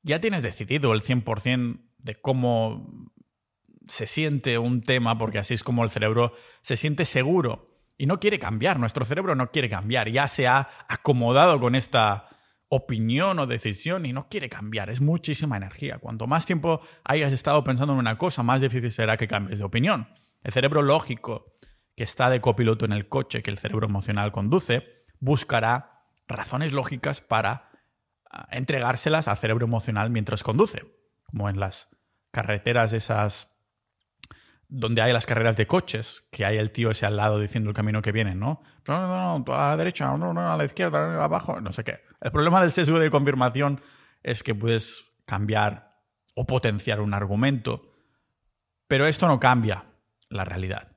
ya 0.00 0.18
tienes 0.18 0.42
decidido 0.42 0.94
el 0.94 1.02
100% 1.02 1.80
de 1.98 2.14
cómo 2.14 3.12
se 3.86 4.06
siente 4.06 4.58
un 4.58 4.80
tema, 4.80 5.18
porque 5.18 5.38
así 5.38 5.54
es 5.54 5.62
como 5.62 5.84
el 5.84 5.90
cerebro 5.90 6.32
se 6.62 6.76
siente 6.76 7.04
seguro 7.04 7.74
y 7.96 8.06
no 8.06 8.18
quiere 8.18 8.38
cambiar, 8.38 8.78
nuestro 8.78 9.04
cerebro 9.04 9.34
no 9.34 9.50
quiere 9.50 9.68
cambiar, 9.68 10.08
ya 10.08 10.26
se 10.28 10.46
ha 10.46 10.68
acomodado 10.88 11.60
con 11.60 11.74
esta 11.74 12.28
opinión 12.68 13.38
o 13.38 13.46
decisión 13.46 14.04
y 14.06 14.12
no 14.12 14.28
quiere 14.28 14.48
cambiar, 14.48 14.90
es 14.90 15.00
muchísima 15.00 15.56
energía. 15.56 15.98
Cuanto 15.98 16.26
más 16.26 16.44
tiempo 16.46 16.80
hayas 17.04 17.32
estado 17.32 17.62
pensando 17.62 17.92
en 17.92 18.00
una 18.00 18.18
cosa, 18.18 18.42
más 18.42 18.60
difícil 18.60 18.90
será 18.90 19.16
que 19.16 19.28
cambies 19.28 19.60
de 19.60 19.64
opinión. 19.64 20.08
El 20.42 20.52
cerebro 20.52 20.82
lógico, 20.82 21.54
que 21.96 22.04
está 22.04 22.30
de 22.30 22.40
copiloto 22.40 22.84
en 22.84 22.92
el 22.92 23.08
coche 23.08 23.42
que 23.42 23.50
el 23.50 23.58
cerebro 23.58 23.86
emocional 23.86 24.32
conduce, 24.32 25.04
buscará 25.20 26.08
razones 26.26 26.72
lógicas 26.72 27.20
para 27.20 27.70
ah, 28.30 28.48
entregárselas 28.50 29.28
al 29.28 29.36
cerebro 29.36 29.66
emocional 29.66 30.10
mientras 30.10 30.42
conduce, 30.42 30.82
como 31.26 31.48
en 31.48 31.60
las 31.60 31.96
carreteras 32.32 32.92
esas 32.92 33.53
donde 34.76 35.02
hay 35.02 35.12
las 35.12 35.24
carreras 35.24 35.56
de 35.56 35.68
coches, 35.68 36.24
que 36.32 36.44
hay 36.44 36.58
el 36.58 36.72
tío 36.72 36.90
ese 36.90 37.06
al 37.06 37.16
lado 37.16 37.38
diciendo 37.38 37.70
el 37.70 37.76
camino 37.76 38.02
que 38.02 38.10
viene, 38.10 38.34
¿no? 38.34 38.60
No, 38.88 39.00
no, 39.00 39.38
no, 39.38 39.54
a 39.54 39.70
la 39.70 39.76
derecha, 39.76 40.06
no, 40.16 40.34
no, 40.34 40.52
a 40.52 40.56
la 40.56 40.64
izquierda, 40.64 41.22
abajo, 41.22 41.60
no 41.60 41.72
sé 41.72 41.84
qué. 41.84 42.00
El 42.20 42.32
problema 42.32 42.60
del 42.60 42.72
sesgo 42.72 42.98
de 42.98 43.08
confirmación 43.08 43.80
es 44.24 44.42
que 44.42 44.52
puedes 44.52 45.12
cambiar 45.26 46.00
o 46.34 46.44
potenciar 46.44 47.00
un 47.00 47.14
argumento, 47.14 47.92
pero 48.88 49.06
esto 49.06 49.28
no 49.28 49.38
cambia 49.38 49.84
la 50.28 50.44
realidad. 50.44 50.96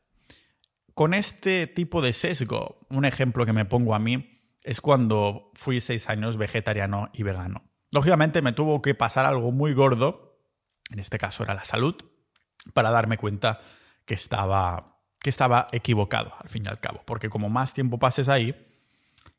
Con 0.96 1.14
este 1.14 1.68
tipo 1.68 2.02
de 2.02 2.14
sesgo, 2.14 2.80
un 2.90 3.06
ejemplo 3.06 3.46
que 3.46 3.54
me 3.54 3.66
pongo 3.66 3.94
a 3.94 4.00
mí 4.00 4.42
es 4.64 4.82
cuando 4.82 5.52
fui 5.54 5.82
seis 5.82 6.10
años 6.10 6.38
vegetariano 6.38 7.12
y 7.14 7.22
vegano. 7.22 7.70
Lógicamente 7.92 8.42
me 8.42 8.54
tuvo 8.54 8.82
que 8.82 8.96
pasar 8.96 9.28
algo 9.28 9.52
muy 9.52 9.74
gordo, 9.74 10.42
en 10.90 10.98
este 11.00 11.20
caso 11.20 11.44
era 11.44 11.54
la 11.54 11.64
salud, 11.64 11.96
para 12.74 12.92
darme 12.92 13.18
cuenta 13.18 13.60
que 14.06 14.14
estaba, 14.14 15.00
que 15.22 15.30
estaba 15.30 15.68
equivocado, 15.72 16.34
al 16.40 16.50
fin 16.50 16.64
y 16.66 16.70
al 16.70 16.80
cabo. 16.80 17.02
Porque 17.06 17.30
como 17.30 17.50
más 17.50 17.74
tiempo 17.74 18.00
pases 18.00 18.30
ahí, 18.30 18.56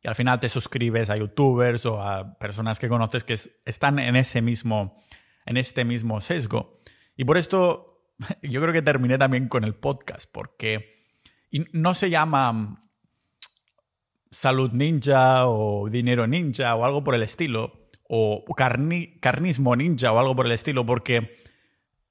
y 0.03 0.09
al 0.09 0.15
final 0.15 0.39
te 0.39 0.49
suscribes 0.49 1.11
a 1.11 1.17
youtubers 1.17 1.87
o 1.87 2.01
a 2.01 2.39
personas 2.39 2.79
que 2.79 2.89
conoces 2.89 3.25
que 3.25 3.39
están 3.65 3.99
en 3.99 4.17
ese 4.17 4.43
mismo, 4.43 4.97
en 5.47 5.57
este 5.57 5.85
mismo 5.85 6.21
sesgo. 6.21 6.81
Y 7.17 7.25
por 7.25 7.37
esto 7.37 8.05
yo 8.43 8.61
creo 8.61 8.73
que 8.73 8.83
terminé 8.83 9.19
también 9.19 9.49
con 9.49 9.65
el 9.65 9.75
podcast, 9.75 10.31
porque 10.31 10.99
no 11.73 11.95
se 11.95 12.11
llama 12.11 12.85
salud 14.31 14.71
ninja 14.73 15.49
o 15.49 15.89
dinero 15.89 16.27
ninja 16.27 16.75
o 16.77 16.85
algo 16.85 17.03
por 17.03 17.15
el 17.15 17.23
estilo, 17.23 17.89
o 18.09 18.45
carnismo 19.21 19.77
ninja 19.77 20.13
o 20.13 20.19
algo 20.19 20.37
por 20.37 20.47
el 20.47 20.53
estilo, 20.53 20.87
porque 20.87 21.37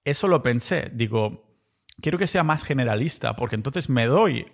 eso 0.10 0.28
lo 0.28 0.42
pensé. 0.42 0.90
Digo, 0.94 1.58
quiero 2.02 2.18
que 2.18 2.28
sea 2.28 2.44
más 2.44 2.64
generalista, 2.64 3.36
porque 3.36 3.56
entonces 3.56 3.90
me 3.90 4.06
doy 4.06 4.46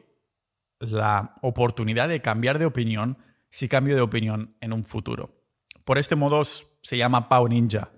la 0.79 1.35
oportunidad 1.41 2.09
de 2.09 2.21
cambiar 2.21 2.59
de 2.59 2.65
opinión 2.65 3.17
si 3.49 3.69
cambio 3.69 3.95
de 3.95 4.01
opinión 4.01 4.57
en 4.61 4.73
un 4.73 4.83
futuro. 4.83 5.43
Por 5.85 5.97
este 5.97 6.15
modo 6.15 6.43
se 6.43 6.97
llama 6.97 7.29
Pau 7.29 7.47
Ninja 7.47 7.91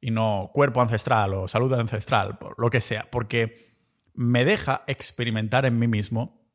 y 0.00 0.12
no 0.12 0.50
cuerpo 0.54 0.80
ancestral 0.80 1.34
o 1.34 1.48
salud 1.48 1.72
ancestral, 1.72 2.38
lo 2.56 2.70
que 2.70 2.80
sea, 2.80 3.10
porque 3.10 3.72
me 4.14 4.44
deja 4.44 4.84
experimentar 4.86 5.66
en 5.66 5.78
mí 5.78 5.88
mismo 5.88 6.46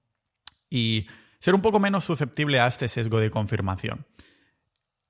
y 0.69 1.07
ser 1.39 1.55
un 1.55 1.61
poco 1.61 1.79
menos 1.79 2.05
susceptible 2.05 2.59
a 2.59 2.67
este 2.67 2.87
sesgo 2.87 3.19
de 3.19 3.31
confirmación. 3.31 4.05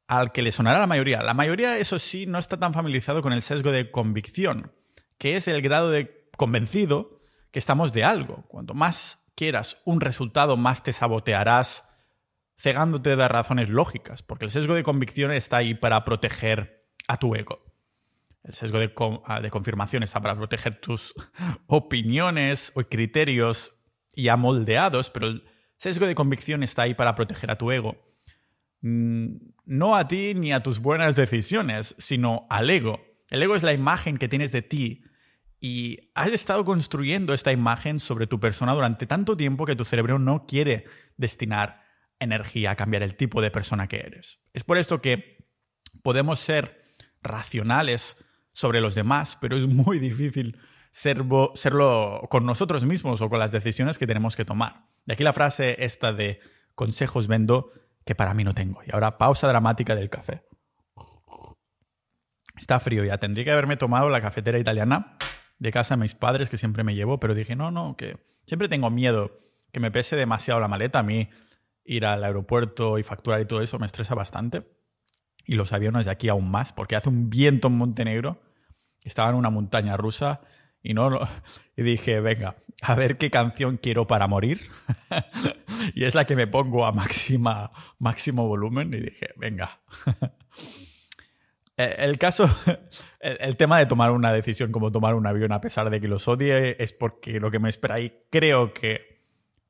Al 0.07 0.31
que 0.31 0.41
le 0.41 0.51
sonará 0.51 0.79
la 0.79 0.87
mayoría. 0.87 1.21
La 1.21 1.33
mayoría, 1.33 1.77
eso 1.77 1.99
sí, 1.99 2.25
no 2.25 2.39
está 2.39 2.57
tan 2.57 2.73
familiarizado 2.73 3.21
con 3.21 3.33
el 3.33 3.41
sesgo 3.41 3.71
de 3.71 3.91
convicción, 3.91 4.71
que 5.17 5.35
es 5.35 5.47
el 5.47 5.61
grado 5.61 5.89
de 5.89 6.29
convencido 6.37 7.21
que 7.51 7.59
estamos 7.59 7.93
de 7.93 8.03
algo. 8.03 8.43
Cuanto 8.47 8.73
más 8.73 9.31
quieras 9.35 9.81
un 9.85 10.01
resultado, 10.01 10.57
más 10.57 10.83
te 10.83 10.93
sabotearás 10.93 11.95
cegándote 12.57 13.15
de 13.15 13.27
razones 13.27 13.69
lógicas, 13.69 14.23
porque 14.23 14.45
el 14.45 14.51
sesgo 14.51 14.73
de 14.73 14.83
convicción 14.83 15.31
está 15.31 15.57
ahí 15.57 15.75
para 15.75 16.03
proteger 16.05 16.89
a 17.07 17.17
tu 17.17 17.35
ego. 17.35 17.63
El 18.43 18.53
sesgo 18.53 18.79
de, 18.79 18.93
ah, 19.25 19.41
de 19.41 19.51
confirmación 19.51 20.03
está 20.03 20.21
para 20.21 20.35
proteger 20.35 20.79
tus 20.79 21.13
opiniones 21.67 22.71
o 22.75 22.83
criterios 22.83 23.73
ya 24.15 24.37
moldeados, 24.37 25.09
pero 25.09 25.27
el 25.27 25.43
sesgo 25.77 26.07
de 26.07 26.15
convicción 26.15 26.63
está 26.63 26.83
ahí 26.83 26.93
para 26.93 27.13
proteger 27.13 27.51
a 27.51 27.57
tu 27.57 27.71
ego. 27.71 27.95
Mm, 28.81 29.35
no 29.65 29.95
a 29.95 30.07
ti 30.07 30.33
ni 30.33 30.53
a 30.53 30.63
tus 30.63 30.79
buenas 30.79 31.15
decisiones, 31.15 31.95
sino 31.99 32.47
al 32.49 32.69
ego. 32.69 33.01
El 33.29 33.43
ego 33.43 33.55
es 33.55 33.63
la 33.63 33.73
imagen 33.73 34.17
que 34.17 34.27
tienes 34.27 34.51
de 34.51 34.61
ti 34.61 35.03
y 35.59 36.11
has 36.13 36.29
estado 36.29 36.63
construyendo 36.63 37.33
esta 37.33 37.51
imagen 37.51 37.99
sobre 37.99 38.27
tu 38.27 38.39
persona 38.39 38.73
durante 38.73 39.07
tanto 39.07 39.35
tiempo 39.35 39.65
que 39.65 39.75
tu 39.75 39.85
cerebro 39.85 40.19
no 40.19 40.45
quiere 40.45 40.85
destinar 41.17 41.83
energía 42.19 42.71
a 42.71 42.75
cambiar 42.75 43.03
el 43.03 43.15
tipo 43.15 43.41
de 43.41 43.51
persona 43.51 43.87
que 43.87 43.97
eres. 43.97 44.39
Es 44.53 44.63
por 44.63 44.77
esto 44.77 45.01
que 45.01 45.47
podemos 46.03 46.39
ser 46.39 46.83
racionales 47.21 48.23
sobre 48.53 48.81
los 48.81 48.95
demás, 48.95 49.37
pero 49.39 49.57
es 49.57 49.67
muy 49.67 49.99
difícil 49.99 50.57
serlo 50.91 51.53
con 52.29 52.45
nosotros 52.45 52.85
mismos 52.85 53.21
o 53.21 53.29
con 53.29 53.39
las 53.39 53.51
decisiones 53.51 53.97
que 53.97 54.07
tenemos 54.07 54.35
que 54.35 54.45
tomar. 54.45 54.85
De 55.05 55.13
aquí 55.13 55.23
la 55.23 55.33
frase 55.33 55.83
esta 55.83 56.13
de 56.13 56.39
consejos 56.75 57.27
vendo 57.27 57.71
que 58.05 58.15
para 58.15 58.33
mí 58.33 58.43
no 58.43 58.53
tengo. 58.53 58.81
Y 58.85 58.91
ahora 58.93 59.17
pausa 59.17 59.47
dramática 59.47 59.95
del 59.95 60.09
café. 60.09 60.43
Está 62.57 62.79
frío 62.79 63.03
ya, 63.03 63.17
tendría 63.17 63.45
que 63.45 63.51
haberme 63.51 63.77
tomado 63.77 64.09
la 64.09 64.21
cafetera 64.21 64.59
italiana 64.59 65.17
de 65.59 65.71
casa 65.71 65.95
de 65.95 66.01
mis 66.01 66.15
padres 66.15 66.49
que 66.49 66.57
siempre 66.57 66.83
me 66.83 66.95
llevo, 66.95 67.19
pero 67.19 67.33
dije, 67.33 67.55
no, 67.55 67.71
no, 67.71 67.95
que 67.95 68.17
siempre 68.45 68.69
tengo 68.69 68.89
miedo 68.89 69.37
que 69.71 69.79
me 69.79 69.91
pese 69.91 70.15
demasiado 70.15 70.59
la 70.59 70.67
maleta. 70.67 70.99
A 70.99 71.03
mí 71.03 71.29
ir 71.83 72.05
al 72.05 72.23
aeropuerto 72.23 72.99
y 72.99 73.03
facturar 73.03 73.41
y 73.41 73.45
todo 73.45 73.61
eso 73.61 73.79
me 73.79 73.85
estresa 73.85 74.15
bastante. 74.15 74.63
Y 75.45 75.55
los 75.55 75.71
aviones 75.71 76.05
de 76.05 76.11
aquí 76.11 76.29
aún 76.29 76.51
más, 76.51 76.73
porque 76.73 76.95
hace 76.95 77.09
un 77.09 77.29
viento 77.29 77.67
en 77.67 77.77
Montenegro. 77.77 78.41
Estaba 79.03 79.29
en 79.29 79.35
una 79.35 79.49
montaña 79.49 79.95
rusa 79.95 80.41
y 80.81 80.93
no 80.93 81.09
y 81.77 81.83
dije, 81.83 82.19
venga, 82.19 82.57
a 82.81 82.95
ver 82.95 83.17
qué 83.17 83.31
canción 83.31 83.77
quiero 83.77 84.07
para 84.07 84.27
morir. 84.27 84.69
y 85.95 86.03
es 86.03 86.15
la 86.15 86.25
que 86.25 86.35
me 86.35 86.47
pongo 86.47 86.85
a 86.85 86.91
máxima, 86.91 87.71
máximo 87.99 88.47
volumen 88.47 88.93
y 88.93 88.99
dije, 88.99 89.29
venga. 89.37 89.79
Eh, 91.77 91.95
el 91.99 92.17
caso, 92.17 92.49
el, 93.19 93.55
tema 93.55 93.77
de 93.77 93.85
tomar 93.85 94.11
una 94.11 94.33
decisión 94.33 94.71
como 94.71 94.91
tomar 94.91 95.13
un 95.13 95.27
avión 95.27 95.51
a 95.51 95.61
pesar 95.61 95.89
de 95.89 96.01
que 96.01 96.07
los 96.07 96.27
odie 96.27 96.75
es 96.83 96.91
porque 96.91 97.39
lo 97.39 97.51
que 97.51 97.59
me 97.59 97.69
espera 97.69 97.95
ahí 97.95 98.25
creo 98.31 98.73
que 98.73 99.21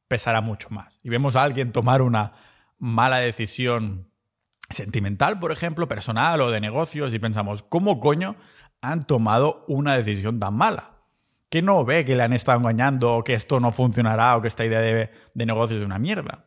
pesará 0.07 0.41
mucho 0.41 0.69
más. 0.69 1.00
Y 1.03 1.09
vemos 1.09 1.35
a 1.35 1.43
alguien 1.43 1.74
tomar 1.74 2.01
una 2.01 2.33
mala 2.79 3.17
decisión 3.17 4.09
sentimental, 4.70 5.39
por 5.39 5.51
ejemplo, 5.51 5.87
personal 5.87 6.41
o 6.41 6.51
de 6.51 6.61
negocios 6.61 7.13
y 7.13 7.20
pensamos, 7.20 7.63
¿cómo 7.63 8.00
coño 8.00 8.37
han 8.81 9.05
tomado 9.05 9.65
una 9.67 9.98
decisión 9.98 10.39
tan 10.39 10.53
mala? 10.53 10.93
Que 11.50 11.61
no 11.61 11.83
ve 11.85 12.05
que 12.05 12.15
le 12.15 12.24
han 12.24 12.33
estado 12.33 12.59
engañando 12.59 13.15
o 13.15 13.24
que 13.24 13.33
esto 13.33 13.59
no 13.59 13.72
funcionará 13.72 14.35
o 14.35 14.41
que 14.41 14.48
esta 14.48 14.65
idea 14.65 14.79
de, 14.79 15.11
de 15.33 15.46
negocios 15.46 15.79
es 15.79 15.85
una 15.85 16.00
mierda. 16.00 16.46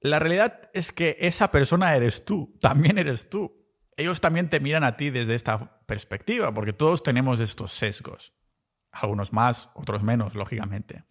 La 0.00 0.18
realidad 0.18 0.70
es 0.72 0.92
que 0.92 1.16
esa 1.20 1.50
persona 1.50 1.94
eres 1.94 2.24
tú, 2.24 2.56
también 2.60 2.98
eres 2.98 3.28
tú 3.28 3.59
ellos 4.00 4.20
también 4.20 4.48
te 4.48 4.60
miran 4.60 4.84
a 4.84 4.96
ti 4.96 5.10
desde 5.10 5.34
esta 5.34 5.80
perspectiva, 5.86 6.52
porque 6.52 6.72
todos 6.72 7.02
tenemos 7.02 7.40
estos 7.40 7.72
sesgos. 7.72 8.32
Algunos 8.92 9.32
más, 9.32 9.68
otros 9.74 10.02
menos, 10.02 10.34
lógicamente. 10.34 11.04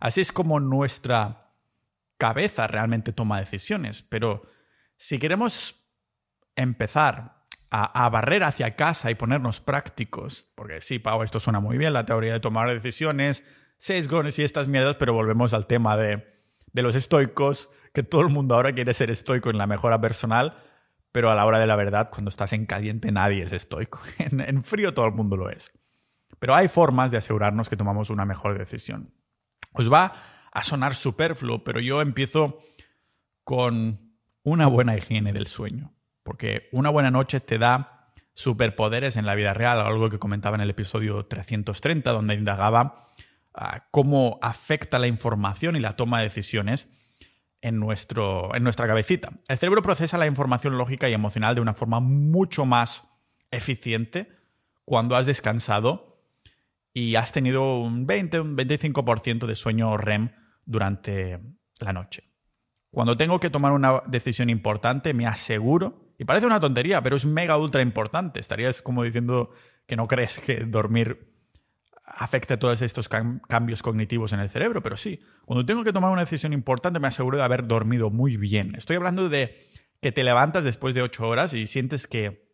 Así 0.00 0.20
es 0.20 0.32
como 0.32 0.58
nuestra 0.58 1.52
cabeza 2.16 2.66
realmente 2.66 3.12
toma 3.12 3.40
decisiones. 3.40 4.02
Pero 4.02 4.42
si 4.96 5.18
queremos 5.18 5.86
empezar 6.56 7.44
a, 7.70 8.08
barrer 8.08 8.42
hacia 8.42 8.72
casa 8.72 9.10
y 9.10 9.14
ponernos 9.14 9.60
prácticos, 9.60 10.50
porque 10.56 10.80
sí, 10.80 10.98
Pau, 10.98 11.22
esto 11.22 11.38
suena 11.38 11.60
muy 11.60 11.78
bien, 11.78 11.92
la 11.92 12.04
teoría 12.04 12.32
de 12.32 12.40
tomar 12.40 12.68
decisiones, 12.68 13.44
sesgos 13.76 14.38
y 14.40 14.42
estas 14.42 14.66
mierdas, 14.66 14.96
pero 14.96 15.12
volvemos 15.12 15.52
al 15.52 15.68
tema 15.68 15.96
de 15.96 16.24
los 16.74 16.96
estoicos, 16.96 17.72
que 17.94 18.02
todo 18.02 18.22
el 18.22 18.28
mundo 18.28 18.56
ahora 18.56 18.72
quiere 18.72 18.92
ser 18.92 19.10
estoico 19.10 19.50
en 19.50 19.58
la 19.58 19.68
mejora 19.68 20.00
personal 20.00 20.56
pero 21.12 21.30
a 21.30 21.34
la 21.34 21.44
hora 21.44 21.58
de 21.58 21.66
la 21.66 21.76
verdad, 21.76 22.10
cuando 22.10 22.28
estás 22.28 22.52
en 22.52 22.66
caliente 22.66 23.10
nadie 23.12 23.42
es 23.42 23.52
estoico. 23.52 24.00
En, 24.18 24.62
frío 24.62 24.94
todo 24.94 25.06
el 25.06 25.12
mundo 25.12 25.36
lo 25.36 25.50
es. 25.50 25.72
Pero 26.38 26.54
hay 26.54 26.68
formas 26.68 27.10
de 27.10 27.18
asegurarnos 27.18 27.68
que 27.68 27.76
tomamos 27.76 28.10
una 28.10 28.24
mejor 28.24 28.56
decisión. 28.56 29.12
Os 29.72 29.92
va 29.92 30.14
a 30.52 30.62
sonar 30.62 30.94
superfluo, 30.94 31.64
pero 31.64 31.80
yo 31.80 32.00
empiezo 32.00 32.60
con 33.44 34.14
una 34.42 34.66
buena 34.66 34.96
higiene 34.96 35.32
del 35.32 35.46
sueño. 35.46 35.92
Porque 36.22 36.68
una 36.72 36.90
buena 36.90 37.10
noche 37.10 37.40
te 37.40 37.58
da 37.58 38.12
superpoderes 38.32 39.16
en 39.16 39.26
la 39.26 39.34
vida 39.34 39.52
real, 39.52 39.80
algo 39.80 40.08
que 40.08 40.18
comentaba 40.18 40.54
en 40.54 40.62
el 40.62 40.70
episodio 40.70 41.26
330, 41.26 42.10
donde 42.12 42.34
indagaba 42.34 43.10
ah, 43.52 43.86
cómo 43.90 44.38
afecta 44.40 44.98
la 44.98 45.08
información 45.08 45.76
y 45.76 45.80
la 45.80 45.96
toma 45.96 46.18
de 46.18 46.24
decisiones 46.24 46.99
en, 47.62 47.78
nuestro, 47.78 48.54
en 48.54 48.62
nuestra 48.62 48.86
cabecita. 48.86 49.32
El 49.48 49.58
cerebro 49.58 49.82
procesa 49.82 50.18
la 50.18 50.26
información 50.26 50.78
lógica 50.78 51.08
y 51.08 51.12
emocional 51.12 51.54
de 51.54 51.60
una 51.60 51.74
forma 51.74 52.00
mucho 52.00 52.64
más 52.66 53.10
eficiente 53.50 54.28
cuando 54.84 55.16
has 55.16 55.26
descansado 55.26 56.24
y 56.92 57.14
has 57.14 57.32
tenido 57.32 57.78
un 57.78 58.06
20, 58.06 58.40
un 58.40 58.56
25% 58.56 59.46
de 59.46 59.54
sueño 59.54 59.96
REM 59.96 60.30
durante 60.64 61.38
la 61.78 61.92
noche. 61.92 62.24
Cuando 62.90 63.16
tengo 63.16 63.38
que 63.38 63.50
tomar 63.50 63.72
una 63.72 64.02
decisión 64.06 64.50
importante, 64.50 65.14
me 65.14 65.26
aseguro, 65.26 66.14
y 66.18 66.24
parece 66.24 66.46
una 66.46 66.60
tontería, 66.60 67.02
pero 67.02 67.16
es 67.16 67.24
mega 67.24 67.56
ultra 67.56 67.82
importante. 67.82 68.40
Estarías 68.40 68.82
como 68.82 69.04
diciendo 69.04 69.52
que 69.86 69.96
no 69.96 70.06
crees 70.08 70.40
que 70.40 70.64
dormir 70.64 71.29
afecte 72.14 72.56
todos 72.56 72.82
estos 72.82 73.08
cambios 73.08 73.82
cognitivos 73.82 74.32
en 74.32 74.40
el 74.40 74.50
cerebro, 74.50 74.82
pero 74.82 74.96
sí, 74.96 75.20
cuando 75.44 75.64
tengo 75.64 75.84
que 75.84 75.92
tomar 75.92 76.10
una 76.10 76.22
decisión 76.22 76.52
importante 76.52 77.00
me 77.00 77.08
aseguro 77.08 77.38
de 77.38 77.44
haber 77.44 77.66
dormido 77.66 78.10
muy 78.10 78.36
bien. 78.36 78.74
Estoy 78.74 78.96
hablando 78.96 79.28
de 79.28 79.56
que 80.00 80.12
te 80.12 80.24
levantas 80.24 80.64
después 80.64 80.94
de 80.94 81.02
ocho 81.02 81.28
horas 81.28 81.54
y 81.54 81.66
sientes 81.66 82.06
que, 82.06 82.50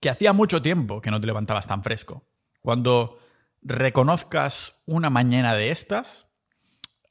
que 0.00 0.10
hacía 0.10 0.32
mucho 0.32 0.62
tiempo 0.62 1.00
que 1.00 1.10
no 1.10 1.20
te 1.20 1.26
levantabas 1.26 1.66
tan 1.66 1.82
fresco. 1.82 2.26
Cuando 2.60 3.18
reconozcas 3.62 4.82
una 4.86 5.10
mañana 5.10 5.54
de 5.54 5.70
estas, 5.70 6.28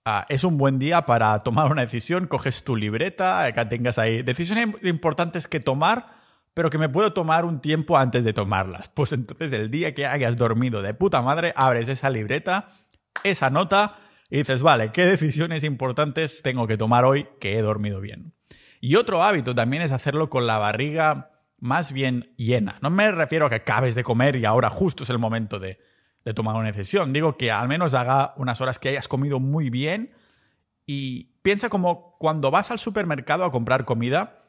ah, 0.06 0.26
es 0.30 0.44
un 0.44 0.58
buen 0.58 0.80
día 0.80 1.06
para 1.06 1.44
tomar 1.44 1.72
una 1.72 1.82
decisión, 1.82 2.28
coges 2.28 2.64
tu 2.64 2.76
libreta, 2.76 3.52
que 3.54 3.66
tengas 3.66 4.00
ahí 4.00 4.24
decisiones 4.24 4.70
importantes 4.84 5.48
que 5.48 5.60
tomar 5.60 6.15
pero 6.56 6.70
que 6.70 6.80
me 6.80 6.90
puedo 6.90 7.14
tomar 7.14 7.46
un 7.46 7.60
tiempo 7.60 7.98
antes 7.98 8.24
de 8.24 8.34
tomarlas. 8.34 8.90
Pues 8.90 9.12
entonces 9.12 9.54
el 9.54 9.70
día 9.70 9.94
que 9.94 10.08
hayas 10.08 10.38
dormido 10.38 10.82
de 10.82 10.96
puta 10.96 11.22
madre, 11.22 11.54
abres 11.56 11.90
esa 11.90 12.10
libreta, 12.10 12.70
esa 13.24 13.52
nota 13.52 14.00
y 14.30 14.38
dices, 14.38 14.64
vale, 14.64 14.92
¿qué 14.92 15.06
decisiones 15.06 15.64
importantes 15.66 16.42
tengo 16.42 16.66
que 16.66 16.78
tomar 16.78 17.04
hoy 17.04 17.28
que 17.42 17.58
he 17.58 17.62
dormido 17.62 18.00
bien? 18.00 18.34
Y 18.80 18.96
otro 18.96 19.22
hábito 19.22 19.54
también 19.54 19.84
es 19.84 19.92
hacerlo 19.92 20.30
con 20.30 20.48
la 20.48 20.58
barriga 20.58 21.32
más 21.60 21.92
bien 21.92 22.34
llena. 22.38 22.80
No 22.82 22.90
me 22.90 23.12
refiero 23.12 23.46
a 23.46 23.50
que 23.50 23.56
acabes 23.56 23.94
de 23.94 24.04
comer 24.04 24.38
y 24.38 24.46
ahora 24.46 24.70
justo 24.70 25.04
es 25.04 25.10
el 25.10 25.20
momento 25.20 25.60
de, 25.60 25.80
de 26.24 26.34
tomar 26.34 26.56
una 26.56 26.72
decisión. 26.72 27.12
Digo 27.12 27.38
que 27.38 27.52
al 27.52 27.68
menos 27.68 27.94
haga 27.94 28.34
unas 28.38 28.62
horas 28.62 28.80
que 28.80 28.90
hayas 28.90 29.10
comido 29.10 29.42
muy 29.42 29.70
bien 29.70 30.14
y 30.86 31.36
piensa 31.42 31.68
como 31.68 32.16
cuando 32.18 32.50
vas 32.50 32.72
al 32.72 32.80
supermercado 32.80 33.44
a 33.44 33.52
comprar 33.52 33.84
comida, 33.84 34.45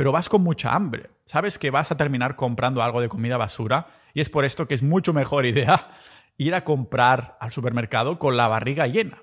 pero 0.00 0.12
vas 0.12 0.30
con 0.30 0.42
mucha 0.42 0.74
hambre. 0.74 1.10
Sabes 1.26 1.58
que 1.58 1.70
vas 1.70 1.92
a 1.92 1.96
terminar 1.98 2.34
comprando 2.34 2.82
algo 2.82 3.02
de 3.02 3.10
comida 3.10 3.36
basura 3.36 3.88
y 4.14 4.22
es 4.22 4.30
por 4.30 4.46
esto 4.46 4.66
que 4.66 4.72
es 4.72 4.82
mucho 4.82 5.12
mejor 5.12 5.44
idea 5.44 5.90
ir 6.38 6.54
a 6.54 6.64
comprar 6.64 7.36
al 7.38 7.50
supermercado 7.50 8.18
con 8.18 8.34
la 8.34 8.48
barriga 8.48 8.86
llena. 8.86 9.18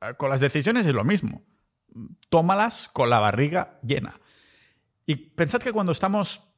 Eh, 0.00 0.14
con 0.16 0.28
las 0.28 0.40
decisiones 0.40 0.86
es 0.86 0.94
lo 0.94 1.04
mismo. 1.04 1.44
Tómalas 2.30 2.88
con 2.92 3.10
la 3.10 3.20
barriga 3.20 3.78
llena. 3.84 4.18
Y 5.06 5.14
pensad 5.14 5.60
que 5.60 5.70
cuando 5.70 5.92
estamos 5.92 6.50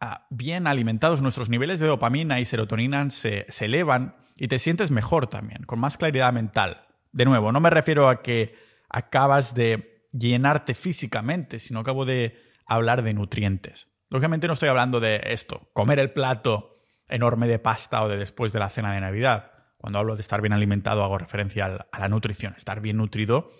ah, 0.00 0.26
bien 0.28 0.66
alimentados, 0.66 1.22
nuestros 1.22 1.48
niveles 1.48 1.78
de 1.78 1.86
dopamina 1.86 2.40
y 2.40 2.46
serotonina 2.46 3.10
se, 3.10 3.46
se 3.48 3.66
elevan 3.66 4.16
y 4.34 4.48
te 4.48 4.58
sientes 4.58 4.90
mejor 4.90 5.28
también, 5.28 5.62
con 5.66 5.78
más 5.78 5.96
claridad 5.96 6.32
mental. 6.32 6.84
De 7.12 7.26
nuevo, 7.26 7.52
no 7.52 7.60
me 7.60 7.70
refiero 7.70 8.08
a 8.08 8.22
que 8.22 8.56
acabas 8.88 9.54
de 9.54 9.93
llenarte 10.16 10.74
físicamente, 10.74 11.58
sino 11.58 11.80
acabo 11.80 12.04
de 12.04 12.36
hablar 12.66 13.02
de 13.02 13.14
nutrientes. 13.14 13.88
Lógicamente 14.08 14.46
no 14.46 14.54
estoy 14.54 14.68
hablando 14.68 15.00
de 15.00 15.20
esto, 15.26 15.68
comer 15.72 15.98
el 15.98 16.12
plato 16.12 16.70
enorme 17.08 17.48
de 17.48 17.58
pasta 17.58 18.02
o 18.02 18.08
de 18.08 18.16
después 18.16 18.52
de 18.52 18.60
la 18.60 18.70
cena 18.70 18.94
de 18.94 19.00
Navidad. 19.00 19.52
Cuando 19.76 19.98
hablo 19.98 20.14
de 20.14 20.22
estar 20.22 20.40
bien 20.40 20.52
alimentado 20.52 21.02
hago 21.02 21.18
referencia 21.18 21.86
a 21.90 21.98
la 21.98 22.08
nutrición, 22.08 22.54
estar 22.56 22.80
bien 22.80 22.96
nutrido, 22.96 23.50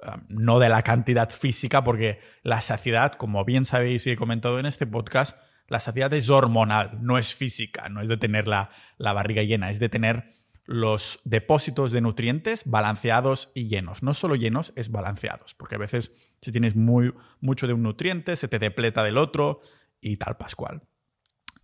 um, 0.00 0.22
no 0.28 0.58
de 0.58 0.68
la 0.68 0.82
cantidad 0.82 1.30
física, 1.30 1.82
porque 1.82 2.20
la 2.42 2.60
saciedad, 2.60 3.14
como 3.14 3.44
bien 3.44 3.64
sabéis 3.64 4.06
y 4.06 4.10
he 4.10 4.16
comentado 4.16 4.60
en 4.60 4.66
este 4.66 4.86
podcast, 4.86 5.42
la 5.66 5.80
saciedad 5.80 6.12
es 6.14 6.30
hormonal, 6.30 6.98
no 7.00 7.18
es 7.18 7.34
física, 7.34 7.88
no 7.88 8.00
es 8.00 8.08
de 8.08 8.16
tener 8.16 8.46
la, 8.46 8.70
la 8.98 9.12
barriga 9.12 9.42
llena, 9.42 9.70
es 9.70 9.80
de 9.80 9.88
tener 9.88 10.30
los 10.66 11.20
depósitos 11.24 11.92
de 11.92 12.00
nutrientes 12.00 12.68
balanceados 12.68 13.52
y 13.54 13.68
llenos. 13.68 14.02
No 14.02 14.14
solo 14.14 14.34
llenos, 14.34 14.72
es 14.76 14.90
balanceados, 14.90 15.54
porque 15.54 15.76
a 15.76 15.78
veces 15.78 16.12
si 16.42 16.52
tienes 16.52 16.76
muy, 16.76 17.14
mucho 17.40 17.66
de 17.66 17.72
un 17.72 17.82
nutriente, 17.82 18.36
se 18.36 18.48
te 18.48 18.58
depleta 18.58 19.02
del 19.04 19.16
otro 19.16 19.60
y 20.00 20.16
tal 20.16 20.36
pascual. 20.36 20.82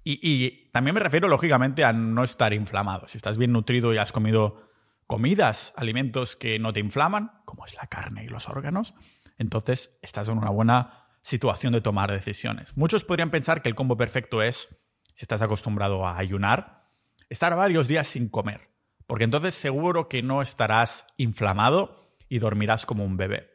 Y, 0.05 0.19
y, 0.23 0.71
también 0.73 0.95
me 0.95 1.01
refiero, 1.01 1.29
lógicamente, 1.29 1.85
a 1.85 1.93
no 1.93 2.25
estar 2.25 2.53
inflamado. 2.53 3.07
Si 3.07 3.19
estás 3.19 3.39
bien 3.39 3.53
nutrido 3.53 3.93
y 3.95 3.99
has 3.99 4.13
comido 4.13 4.69
comidas, 5.07 5.73
alimentos 5.77 6.35
que 6.35 6.59
no 6.59 6.73
te 6.73 6.81
inflaman, 6.81 7.33
como 7.45 7.67
es 7.67 7.75
la 7.75 7.87
carne 7.87 8.25
y 8.25 8.29
los 8.29 8.49
órganos, 8.49 8.95
entonces 9.39 9.99
estás 10.03 10.29
en 10.29 10.39
una 10.39 10.51
buena 10.51 11.07
situación 11.23 11.73
de 11.73 11.81
tomar 11.81 12.11
decisiones. 12.11 12.77
Muchos 12.77 13.05
podrían 13.05 13.31
pensar 13.31 13.63
que 13.63 13.69
el 13.69 13.75
combo 13.75 13.97
perfecto 13.97 14.43
es, 14.43 14.81
si 15.15 15.25
estás 15.25 15.43
acostumbrado 15.43 16.07
a 16.07 16.19
ayunar, 16.19 16.89
estar 17.29 17.55
varios 17.55 17.89
días 17.89 18.09
sin 18.09 18.29
comer, 18.29 18.72
porque 19.13 19.25
entonces 19.25 19.53
seguro 19.53 20.09
que 20.09 20.23
no 20.23 20.41
estarás 20.41 21.05
inflamado 21.19 22.17
y 22.31 22.39
dormirás 22.39 22.87
como 22.87 23.05
un 23.05 23.19
bebé 23.19 23.53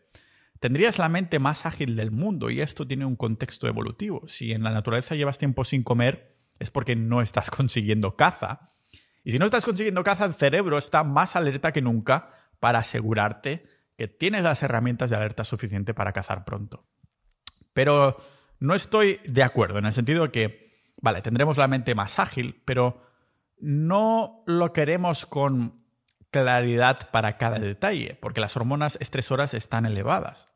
tendrías 0.59 0.97
la 0.97 1.09
mente 1.09 1.39
más 1.39 1.65
ágil 1.65 1.95
del 1.95 2.11
mundo 2.11 2.49
y 2.49 2.61
esto 2.61 2.87
tiene 2.87 3.05
un 3.05 3.15
contexto 3.15 3.67
evolutivo. 3.67 4.27
Si 4.27 4.51
en 4.51 4.63
la 4.63 4.71
naturaleza 4.71 5.15
llevas 5.15 5.37
tiempo 5.37 5.63
sin 5.63 5.83
comer, 5.83 6.35
es 6.59 6.71
porque 6.71 6.95
no 6.95 7.21
estás 7.21 7.51
consiguiendo 7.51 8.15
caza. 8.15 8.69
Y 9.23 9.31
si 9.31 9.39
no 9.39 9.45
estás 9.45 9.65
consiguiendo 9.65 10.03
caza, 10.03 10.25
el 10.25 10.33
cerebro 10.33 10.77
está 10.77 11.03
más 11.03 11.35
alerta 11.35 11.71
que 11.71 11.81
nunca 11.81 12.29
para 12.59 12.79
asegurarte 12.79 13.63
que 13.97 14.07
tienes 14.07 14.43
las 14.43 14.63
herramientas 14.63 15.09
de 15.09 15.15
alerta 15.15 15.43
suficiente 15.43 15.93
para 15.93 16.13
cazar 16.13 16.45
pronto. 16.45 16.85
Pero 17.73 18.17
no 18.59 18.73
estoy 18.73 19.19
de 19.25 19.43
acuerdo 19.43 19.79
en 19.79 19.85
el 19.85 19.93
sentido 19.93 20.23
de 20.23 20.31
que, 20.31 20.81
vale, 21.01 21.21
tendremos 21.21 21.57
la 21.57 21.67
mente 21.67 21.93
más 21.93 22.19
ágil, 22.19 22.61
pero 22.65 23.06
no 23.59 24.43
lo 24.45 24.73
queremos 24.73 25.25
con 25.25 25.83
claridad 26.31 27.09
para 27.11 27.37
cada 27.37 27.59
detalle, 27.59 28.17
porque 28.21 28.41
las 28.41 28.55
hormonas 28.55 28.97
estresoras 29.01 29.53
están 29.53 29.85
elevadas. 29.85 30.47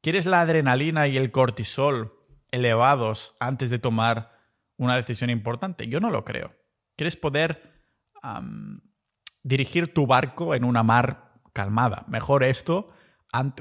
¿Quieres 0.00 0.26
la 0.26 0.40
adrenalina 0.40 1.08
y 1.08 1.16
el 1.16 1.30
cortisol 1.30 2.14
elevados 2.50 3.36
antes 3.38 3.70
de 3.70 3.78
tomar 3.78 4.32
una 4.76 4.96
decisión 4.96 5.30
importante? 5.30 5.88
Yo 5.88 6.00
no 6.00 6.10
lo 6.10 6.24
creo. 6.24 6.54
¿Quieres 6.96 7.16
poder 7.16 7.84
dirigir 9.42 9.92
tu 9.92 10.06
barco 10.06 10.54
en 10.54 10.64
una 10.64 10.82
mar 10.82 11.34
calmada? 11.52 12.04
Mejor 12.08 12.42
esto, 12.44 12.90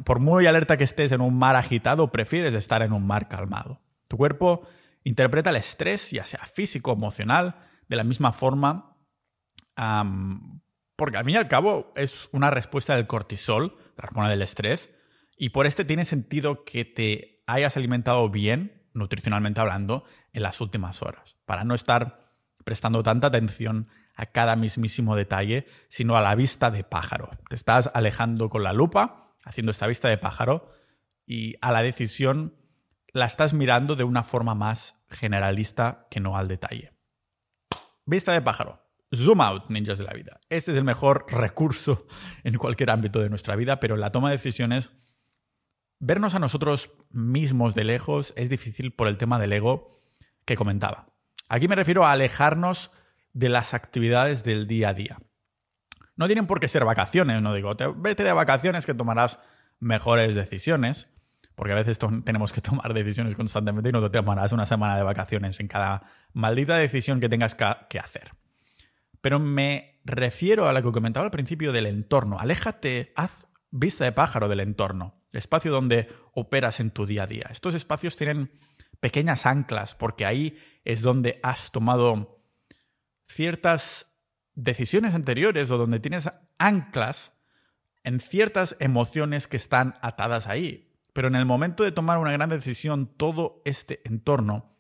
por 0.05 0.19
muy 0.19 0.47
alerta 0.47 0.77
que 0.77 0.85
estés 0.85 1.11
en 1.11 1.21
un 1.21 1.37
mar 1.37 1.55
agitado, 1.55 2.11
prefieres 2.11 2.53
estar 2.55 2.81
en 2.81 2.93
un 2.93 3.05
mar 3.05 3.27
calmado. 3.27 3.81
Tu 4.07 4.17
cuerpo 4.17 4.67
interpreta 5.03 5.49
el 5.49 5.57
estrés, 5.57 6.11
ya 6.11 6.25
sea 6.25 6.45
físico 6.45 6.91
o 6.91 6.95
emocional, 6.95 7.68
de 7.89 7.95
la 7.97 8.05
misma 8.05 8.31
forma 8.31 8.95
porque 10.99 11.17
al 11.17 11.23
fin 11.23 11.35
y 11.35 11.37
al 11.37 11.47
cabo 11.47 11.93
es 11.95 12.27
una 12.33 12.51
respuesta 12.51 12.95
del 12.95 13.07
cortisol, 13.07 13.77
la 13.95 14.03
hormona 14.03 14.29
del 14.29 14.41
estrés, 14.41 14.89
y 15.37 15.49
por 15.49 15.65
este 15.65 15.85
tiene 15.85 16.03
sentido 16.03 16.65
que 16.65 16.83
te 16.83 17.41
hayas 17.47 17.77
alimentado 17.77 18.29
bien, 18.29 18.83
nutricionalmente 18.93 19.61
hablando, 19.61 20.03
en 20.33 20.43
las 20.43 20.59
últimas 20.59 21.01
horas, 21.01 21.37
para 21.45 21.63
no 21.63 21.73
estar 21.73 22.33
prestando 22.65 23.01
tanta 23.01 23.27
atención 23.27 23.87
a 24.15 24.25
cada 24.25 24.57
mismísimo 24.57 25.15
detalle, 25.15 25.65
sino 25.87 26.17
a 26.17 26.21
la 26.21 26.35
vista 26.35 26.69
de 26.69 26.83
pájaro. 26.83 27.29
Te 27.49 27.55
estás 27.55 27.89
alejando 27.93 28.49
con 28.49 28.63
la 28.63 28.73
lupa, 28.73 29.33
haciendo 29.45 29.71
esta 29.71 29.87
vista 29.87 30.09
de 30.09 30.17
pájaro, 30.17 30.73
y 31.25 31.55
a 31.61 31.71
la 31.71 31.81
decisión 31.81 32.57
la 33.13 33.25
estás 33.25 33.53
mirando 33.53 33.95
de 33.95 34.03
una 34.03 34.23
forma 34.25 34.53
más 34.53 35.05
generalista 35.09 36.07
que 36.11 36.19
no 36.19 36.35
al 36.35 36.49
detalle. 36.49 36.98
Vista 38.09 38.33
de 38.33 38.41
pájaro. 38.41 38.83
Zoom 39.15 39.39
out, 39.39 39.69
ninjas 39.69 39.99
de 39.99 40.03
la 40.03 40.13
vida. 40.13 40.39
Este 40.49 40.71
es 40.71 40.77
el 40.79 40.83
mejor 40.83 41.27
recurso 41.29 42.07
en 42.43 42.57
cualquier 42.57 42.89
ámbito 42.89 43.19
de 43.19 43.29
nuestra 43.29 43.55
vida, 43.55 43.79
pero 43.79 43.97
la 43.97 44.11
toma 44.11 44.31
de 44.31 44.37
decisiones, 44.37 44.89
vernos 45.99 46.33
a 46.33 46.39
nosotros 46.39 46.89
mismos 47.11 47.75
de 47.75 47.83
lejos 47.83 48.33
es 48.35 48.49
difícil 48.49 48.93
por 48.93 49.09
el 49.09 49.17
tema 49.19 49.37
del 49.37 49.53
ego 49.53 49.91
que 50.45 50.55
comentaba. 50.55 51.13
Aquí 51.49 51.67
me 51.67 51.75
refiero 51.75 52.03
a 52.03 52.11
alejarnos 52.11 52.89
de 53.33 53.49
las 53.49 53.75
actividades 53.75 54.43
del 54.43 54.65
día 54.65 54.89
a 54.89 54.93
día. 54.95 55.19
No 56.15 56.25
tienen 56.25 56.47
por 56.47 56.59
qué 56.59 56.67
ser 56.67 56.85
vacaciones, 56.85 57.43
no 57.43 57.53
digo, 57.53 57.75
vete 57.97 58.23
de 58.23 58.33
vacaciones 58.33 58.87
que 58.87 58.95
tomarás 58.95 59.39
mejores 59.79 60.33
decisiones, 60.33 61.11
porque 61.59 61.73
a 61.73 61.75
veces 61.75 61.99
tenemos 62.23 62.53
que 62.53 62.61
tomar 62.61 62.93
decisiones 62.93 63.35
constantemente 63.35 63.89
y 63.89 63.91
no 63.91 64.01
te 64.01 64.17
tomarás 64.17 64.53
una 64.53 64.65
semana 64.65 64.95
de 64.95 65.03
vacaciones 65.03 65.59
en 65.59 65.67
cada 65.67 66.03
maldita 66.31 66.77
decisión 66.77 67.19
que 67.19 67.27
tengas 67.27 67.53
que 67.53 67.99
hacer. 67.99 68.31
Pero 69.19 69.39
me 69.39 69.99
refiero 70.05 70.69
a 70.69 70.71
lo 70.71 70.81
que 70.81 70.93
comentaba 70.93 71.25
al 71.25 71.31
principio 71.31 71.73
del 71.73 71.87
entorno. 71.87 72.39
Aléjate, 72.39 73.11
haz 73.17 73.47
vista 73.71 74.05
de 74.05 74.13
pájaro 74.13 74.47
del 74.47 74.61
entorno, 74.61 75.21
espacio 75.33 75.69
donde 75.69 76.07
operas 76.33 76.79
en 76.79 76.91
tu 76.91 77.05
día 77.05 77.23
a 77.23 77.27
día. 77.27 77.47
Estos 77.51 77.75
espacios 77.75 78.15
tienen 78.15 78.53
pequeñas 79.01 79.45
anclas 79.45 79.95
porque 79.95 80.25
ahí 80.25 80.57
es 80.85 81.01
donde 81.01 81.41
has 81.43 81.73
tomado 81.73 82.41
ciertas 83.27 84.23
decisiones 84.53 85.13
anteriores 85.13 85.69
o 85.71 85.77
donde 85.77 85.99
tienes 85.99 86.31
anclas 86.57 87.43
en 88.05 88.21
ciertas 88.21 88.77
emociones 88.79 89.47
que 89.47 89.57
están 89.57 89.95
atadas 90.01 90.47
ahí. 90.47 90.88
Pero 91.13 91.27
en 91.27 91.35
el 91.35 91.45
momento 91.45 91.83
de 91.83 91.91
tomar 91.91 92.17
una 92.17 92.31
gran 92.31 92.49
decisión, 92.49 93.07
todo 93.07 93.61
este 93.65 94.01
entorno 94.05 94.77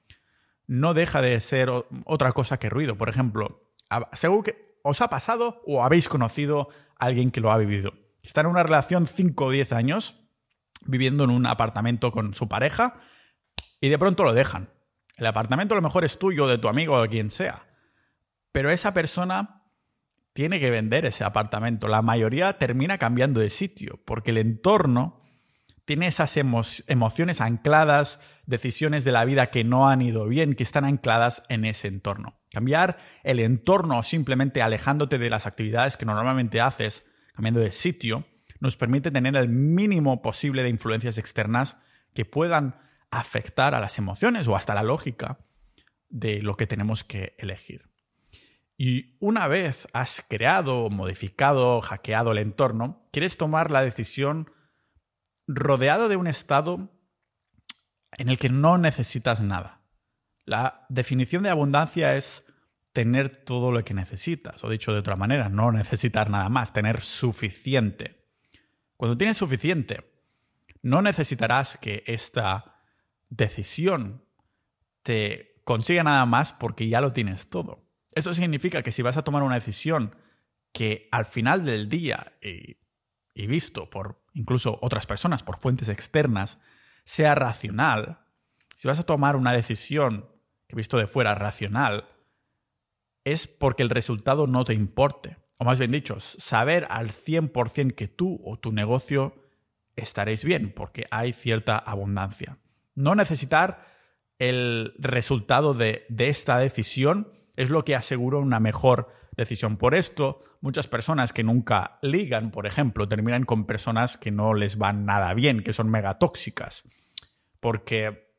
no 0.67 0.93
deja 0.93 1.21
de 1.21 1.39
ser 1.39 1.69
otra 2.05 2.31
cosa 2.31 2.59
que 2.59 2.69
ruido. 2.69 2.97
Por 2.97 3.09
ejemplo, 3.09 3.73
seguro 4.13 4.43
que 4.43 4.65
os 4.83 5.01
ha 5.01 5.09
pasado 5.09 5.61
o 5.65 5.83
habéis 5.83 6.07
conocido 6.07 6.69
a 6.97 7.05
alguien 7.05 7.31
que 7.31 7.41
lo 7.41 7.51
ha 7.51 7.57
vivido. 7.57 7.93
Está 8.21 8.41
en 8.41 8.47
una 8.47 8.63
relación 8.63 9.07
5 9.07 9.45
o 9.45 9.49
10 9.49 9.73
años, 9.73 10.27
viviendo 10.85 11.23
en 11.23 11.31
un 11.31 11.47
apartamento 11.47 12.11
con 12.11 12.33
su 12.35 12.47
pareja, 12.47 12.99
y 13.81 13.89
de 13.89 13.97
pronto 13.97 14.23
lo 14.23 14.33
dejan. 14.33 14.69
El 15.17 15.25
apartamento 15.25 15.73
a 15.73 15.77
lo 15.77 15.81
mejor 15.81 16.05
es 16.05 16.19
tuyo, 16.19 16.47
de 16.47 16.57
tu 16.57 16.67
amigo 16.67 16.93
o 16.93 17.01
de 17.01 17.09
quien 17.09 17.29
sea. 17.29 17.67
Pero 18.51 18.69
esa 18.69 18.93
persona 18.93 19.63
tiene 20.33 20.59
que 20.59 20.69
vender 20.69 21.05
ese 21.05 21.23
apartamento. 21.23 21.87
La 21.87 22.01
mayoría 22.01 22.53
termina 22.53 22.97
cambiando 22.97 23.39
de 23.39 23.49
sitio, 23.49 23.99
porque 24.05 24.31
el 24.31 24.37
entorno 24.37 25.18
tiene 25.89 26.05
esas 26.05 26.37
emociones 26.37 27.41
ancladas, 27.41 28.21
decisiones 28.45 29.03
de 29.05 29.11
la 29.11 29.25
vida 29.25 29.47
que 29.47 29.63
no 29.63 29.89
han 29.89 30.03
ido 30.03 30.27
bien, 30.27 30.53
que 30.53 30.61
están 30.61 30.85
ancladas 30.85 31.41
en 31.49 31.65
ese 31.65 31.87
entorno. 31.87 32.39
Cambiar 32.51 32.99
el 33.23 33.39
entorno 33.39 34.03
simplemente 34.03 34.61
alejándote 34.61 35.17
de 35.17 35.31
las 35.31 35.47
actividades 35.47 35.97
que 35.97 36.05
normalmente 36.05 36.61
haces, 36.61 37.07
cambiando 37.33 37.59
de 37.59 37.71
sitio, 37.71 38.27
nos 38.59 38.77
permite 38.77 39.09
tener 39.09 39.35
el 39.35 39.49
mínimo 39.49 40.21
posible 40.21 40.61
de 40.61 40.69
influencias 40.69 41.17
externas 41.17 41.83
que 42.13 42.23
puedan 42.23 42.79
afectar 43.09 43.73
a 43.73 43.79
las 43.79 43.97
emociones 43.97 44.47
o 44.47 44.55
hasta 44.55 44.75
la 44.75 44.83
lógica 44.83 45.39
de 46.07 46.43
lo 46.43 46.55
que 46.55 46.67
tenemos 46.67 47.03
que 47.03 47.33
elegir. 47.39 47.89
Y 48.77 49.17
una 49.19 49.47
vez 49.47 49.87
has 49.93 50.21
creado, 50.21 50.91
modificado, 50.91 51.81
hackeado 51.81 52.31
el 52.33 52.37
entorno, 52.37 53.09
quieres 53.11 53.37
tomar 53.37 53.71
la 53.71 53.81
decisión 53.81 54.51
rodeado 55.51 56.09
de 56.09 56.15
un 56.15 56.27
estado 56.27 56.91
en 58.17 58.29
el 58.29 58.37
que 58.37 58.49
no 58.49 58.77
necesitas 58.77 59.41
nada. 59.41 59.81
La 60.45 60.85
definición 60.89 61.43
de 61.43 61.49
abundancia 61.49 62.15
es 62.15 62.53
tener 62.93 63.35
todo 63.35 63.71
lo 63.71 63.83
que 63.83 63.93
necesitas, 63.95 64.63
o 64.63 64.69
dicho 64.69 64.93
de 64.93 64.99
otra 64.99 65.15
manera, 65.15 65.49
no 65.49 65.71
necesitar 65.71 66.29
nada 66.29 66.49
más, 66.49 66.71
tener 66.71 67.01
suficiente. 67.01 68.27
Cuando 68.95 69.17
tienes 69.17 69.37
suficiente, 69.37 70.11
no 70.81 71.01
necesitarás 71.01 71.77
que 71.77 72.03
esta 72.05 72.83
decisión 73.29 74.23
te 75.01 75.61
consiga 75.63 76.03
nada 76.03 76.25
más 76.25 76.53
porque 76.53 76.89
ya 76.89 77.01
lo 77.01 77.11
tienes 77.11 77.49
todo. 77.49 77.87
Eso 78.13 78.33
significa 78.33 78.83
que 78.83 78.91
si 78.91 79.01
vas 79.01 79.17
a 79.17 79.23
tomar 79.23 79.43
una 79.43 79.55
decisión 79.55 80.15
que 80.73 81.07
al 81.11 81.25
final 81.25 81.65
del 81.65 81.89
día, 81.89 82.33
y, 82.41 82.77
y 83.33 83.47
visto 83.47 83.89
por 83.89 84.23
incluso 84.33 84.79
otras 84.81 85.05
personas, 85.05 85.43
por 85.43 85.59
fuentes 85.59 85.89
externas, 85.89 86.59
sea 87.03 87.35
racional, 87.35 88.19
si 88.75 88.87
vas 88.87 88.99
a 88.99 89.05
tomar 89.05 89.35
una 89.35 89.51
decisión 89.51 90.29
que 90.67 90.75
visto 90.75 90.97
de 90.97 91.07
fuera 91.07 91.35
racional, 91.35 92.07
es 93.25 93.47
porque 93.47 93.83
el 93.83 93.89
resultado 93.89 94.47
no 94.47 94.63
te 94.63 94.73
importe. 94.73 95.37
O 95.57 95.65
más 95.65 95.79
bien 95.79 95.91
dicho, 95.91 96.19
saber 96.19 96.87
al 96.89 97.09
100% 97.09 97.95
que 97.95 98.07
tú 98.07 98.39
o 98.45 98.57
tu 98.57 98.71
negocio 98.71 99.35
estaréis 99.95 100.45
bien, 100.45 100.71
porque 100.73 101.07
hay 101.11 101.33
cierta 101.33 101.77
abundancia. 101.77 102.57
No 102.95 103.15
necesitar 103.15 103.85
el 104.37 104.93
resultado 104.97 105.73
de, 105.73 106.05
de 106.07 106.29
esta 106.29 106.57
decisión 106.59 107.33
es 107.57 107.69
lo 107.69 107.83
que 107.83 107.95
asegura 107.95 108.37
una 108.37 108.61
mejor 108.61 109.11
decisión. 109.39 109.77
Por 109.77 109.95
esto, 109.95 110.39
muchas 110.61 110.87
personas 110.87 111.33
que 111.33 111.43
nunca 111.43 111.97
ligan, 112.01 112.51
por 112.51 112.67
ejemplo, 112.67 113.07
terminan 113.07 113.45
con 113.45 113.65
personas 113.65 114.17
que 114.17 114.31
no 114.31 114.53
les 114.53 114.77
van 114.77 115.05
nada 115.05 115.33
bien, 115.33 115.63
que 115.63 115.73
son 115.73 115.89
megatóxicas. 115.89 116.87
Porque 117.59 118.29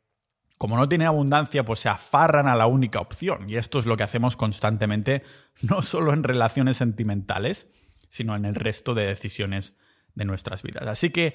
como 0.59 0.77
no 0.77 0.89
tienen 0.89 1.09
abundancia, 1.09 1.65
pues 1.65 1.81
se 1.81 1.89
afarran 1.89 2.47
a 2.47 2.55
la 2.55 2.67
única 2.67 3.01
opción. 3.01 3.49
Y 3.49 3.57
esto 3.57 3.79
es 3.79 3.87
lo 3.87 3.97
que 3.97 4.03
hacemos 4.03 4.37
constantemente, 4.37 5.23
no 5.63 5.83
solo 5.83 6.13
en 6.13 6.23
relaciones 6.23 6.77
sentimentales, 6.77 7.67
sino 8.09 8.37
en 8.37 8.45
el 8.45 8.55
resto 8.55 8.95
de 8.95 9.07
decisiones 9.07 9.75
de 10.15 10.27
nuestras 10.27 10.63
vidas. 10.63 10.87
Así 10.87 11.11
que 11.11 11.35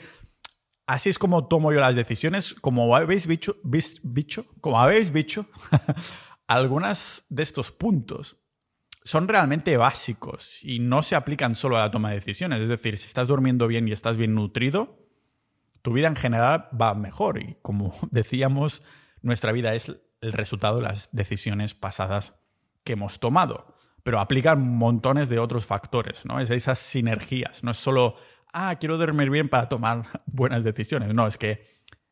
así 0.85 1.09
es 1.09 1.17
como 1.17 1.47
tomo 1.47 1.73
yo 1.73 1.79
las 1.79 1.95
decisiones. 1.95 2.53
Como 2.53 2.95
habéis 2.95 3.27
dicho, 3.27 3.55
como 4.61 4.79
habéis 4.79 5.11
dicho, 5.11 5.47
algunas 6.47 7.25
de 7.29 7.41
estos 7.41 7.71
puntos 7.71 8.44
son 9.05 9.27
realmente 9.27 9.77
básicos 9.77 10.59
y 10.63 10.79
no 10.79 11.03
se 11.03 11.15
aplican 11.15 11.55
solo 11.55 11.77
a 11.77 11.81
la 11.81 11.91
toma 11.91 12.09
de 12.09 12.15
decisiones. 12.15 12.61
Es 12.61 12.69
decir, 12.69 12.97
si 12.97 13.05
estás 13.05 13.27
durmiendo 13.27 13.67
bien 13.67 13.87
y 13.87 13.91
estás 13.91 14.17
bien 14.17 14.33
nutrido, 14.33 14.97
tu 15.83 15.93
vida 15.93 16.07
en 16.07 16.15
general 16.15 16.67
va 16.79 16.95
mejor. 16.95 17.39
Y 17.39 17.55
como 17.61 17.93
decíamos, 18.11 18.83
nuestra 19.21 19.51
vida 19.51 19.75
es 19.75 19.95
el 20.21 20.33
resultado 20.33 20.77
de 20.77 20.83
las 20.83 21.15
decisiones 21.15 21.75
pasadas 21.75 22.41
que 22.83 22.93
hemos 22.93 23.19
tomado. 23.19 23.75
Pero 24.01 24.19
aplican 24.19 24.59
montones 24.75 25.29
de 25.29 25.37
otros 25.37 25.67
factores, 25.67 26.25
¿no? 26.25 26.39
Es 26.39 26.49
esas 26.49 26.79
sinergias. 26.79 27.63
No 27.63 27.71
es 27.71 27.77
solo, 27.77 28.15
ah, 28.53 28.75
quiero 28.79 28.97
dormir 28.97 29.29
bien 29.29 29.49
para 29.49 29.69
tomar 29.69 30.23
buenas 30.25 30.63
decisiones. 30.63 31.13
No, 31.13 31.27
es 31.27 31.37
que 31.37 31.63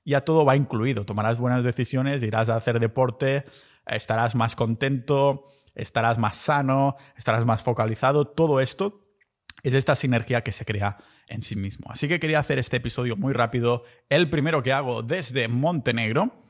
ya 0.05 0.21
todo 0.21 0.45
va 0.45 0.55
incluido. 0.55 1.05
Tomarás 1.05 1.39
buenas 1.39 1.63
decisiones, 1.63 2.21
irás 2.21 2.49
a 2.49 2.55
hacer 2.55 2.79
deporte, 2.79 3.45
estarás 3.87 4.35
más 4.35 4.55
contento, 4.55 5.45
estarás 5.75 6.17
más 6.17 6.37
sano, 6.37 6.95
estarás 7.15 7.45
más 7.45 7.63
focalizado. 7.63 8.25
Todo 8.27 8.59
esto 8.59 9.03
es 9.63 9.73
esta 9.73 9.95
sinergia 9.95 10.41
que 10.41 10.51
se 10.51 10.65
crea 10.65 10.97
en 11.27 11.41
sí 11.41 11.55
mismo. 11.55 11.87
Así 11.89 12.07
que 12.07 12.19
quería 12.19 12.39
hacer 12.39 12.59
este 12.59 12.77
episodio 12.77 13.15
muy 13.15 13.33
rápido, 13.33 13.83
el 14.09 14.29
primero 14.29 14.61
que 14.61 14.73
hago 14.73 15.03
desde 15.03 15.47
Montenegro. 15.47 16.43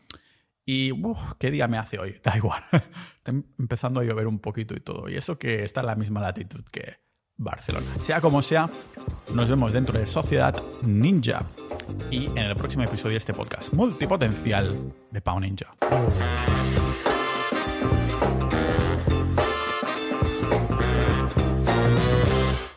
Y, 0.66 0.92
¿qué 1.40 1.52
día 1.52 1.68
me 1.68 1.78
hace 1.78 2.00
hoy? 2.00 2.20
Da 2.24 2.38
igual. 2.38 2.64
Está 2.72 3.32
empezando 3.60 4.00
a 4.00 4.04
llover 4.04 4.28
un 4.28 4.40
poquito 4.40 4.76
y 4.76 4.80
todo. 4.80 5.10
Y 5.10 5.16
eso 5.16 5.38
que 5.38 5.64
está 5.64 5.82
en 5.82 5.88
la 5.88 5.96
misma 5.96 6.22
latitud 6.22 6.64
que 6.72 7.04
Barcelona. 7.36 7.86
Sea 7.86 8.22
como 8.22 8.42
sea, 8.42 8.70
nos 9.34 9.50
vemos 9.50 9.74
dentro 9.74 10.00
de 10.00 10.08
Sociedad 10.08 10.56
Ninja 10.84 11.42
y 12.12 12.28
en 12.28 12.38
el 12.38 12.56
próximo 12.56 12.84
episodio 12.84 13.12
de 13.12 13.18
este 13.18 13.34
podcast 13.34 13.74
multipotencial 13.74 14.68
de 15.12 15.22
Pau 15.22 15.40
Ninja. 15.40 15.76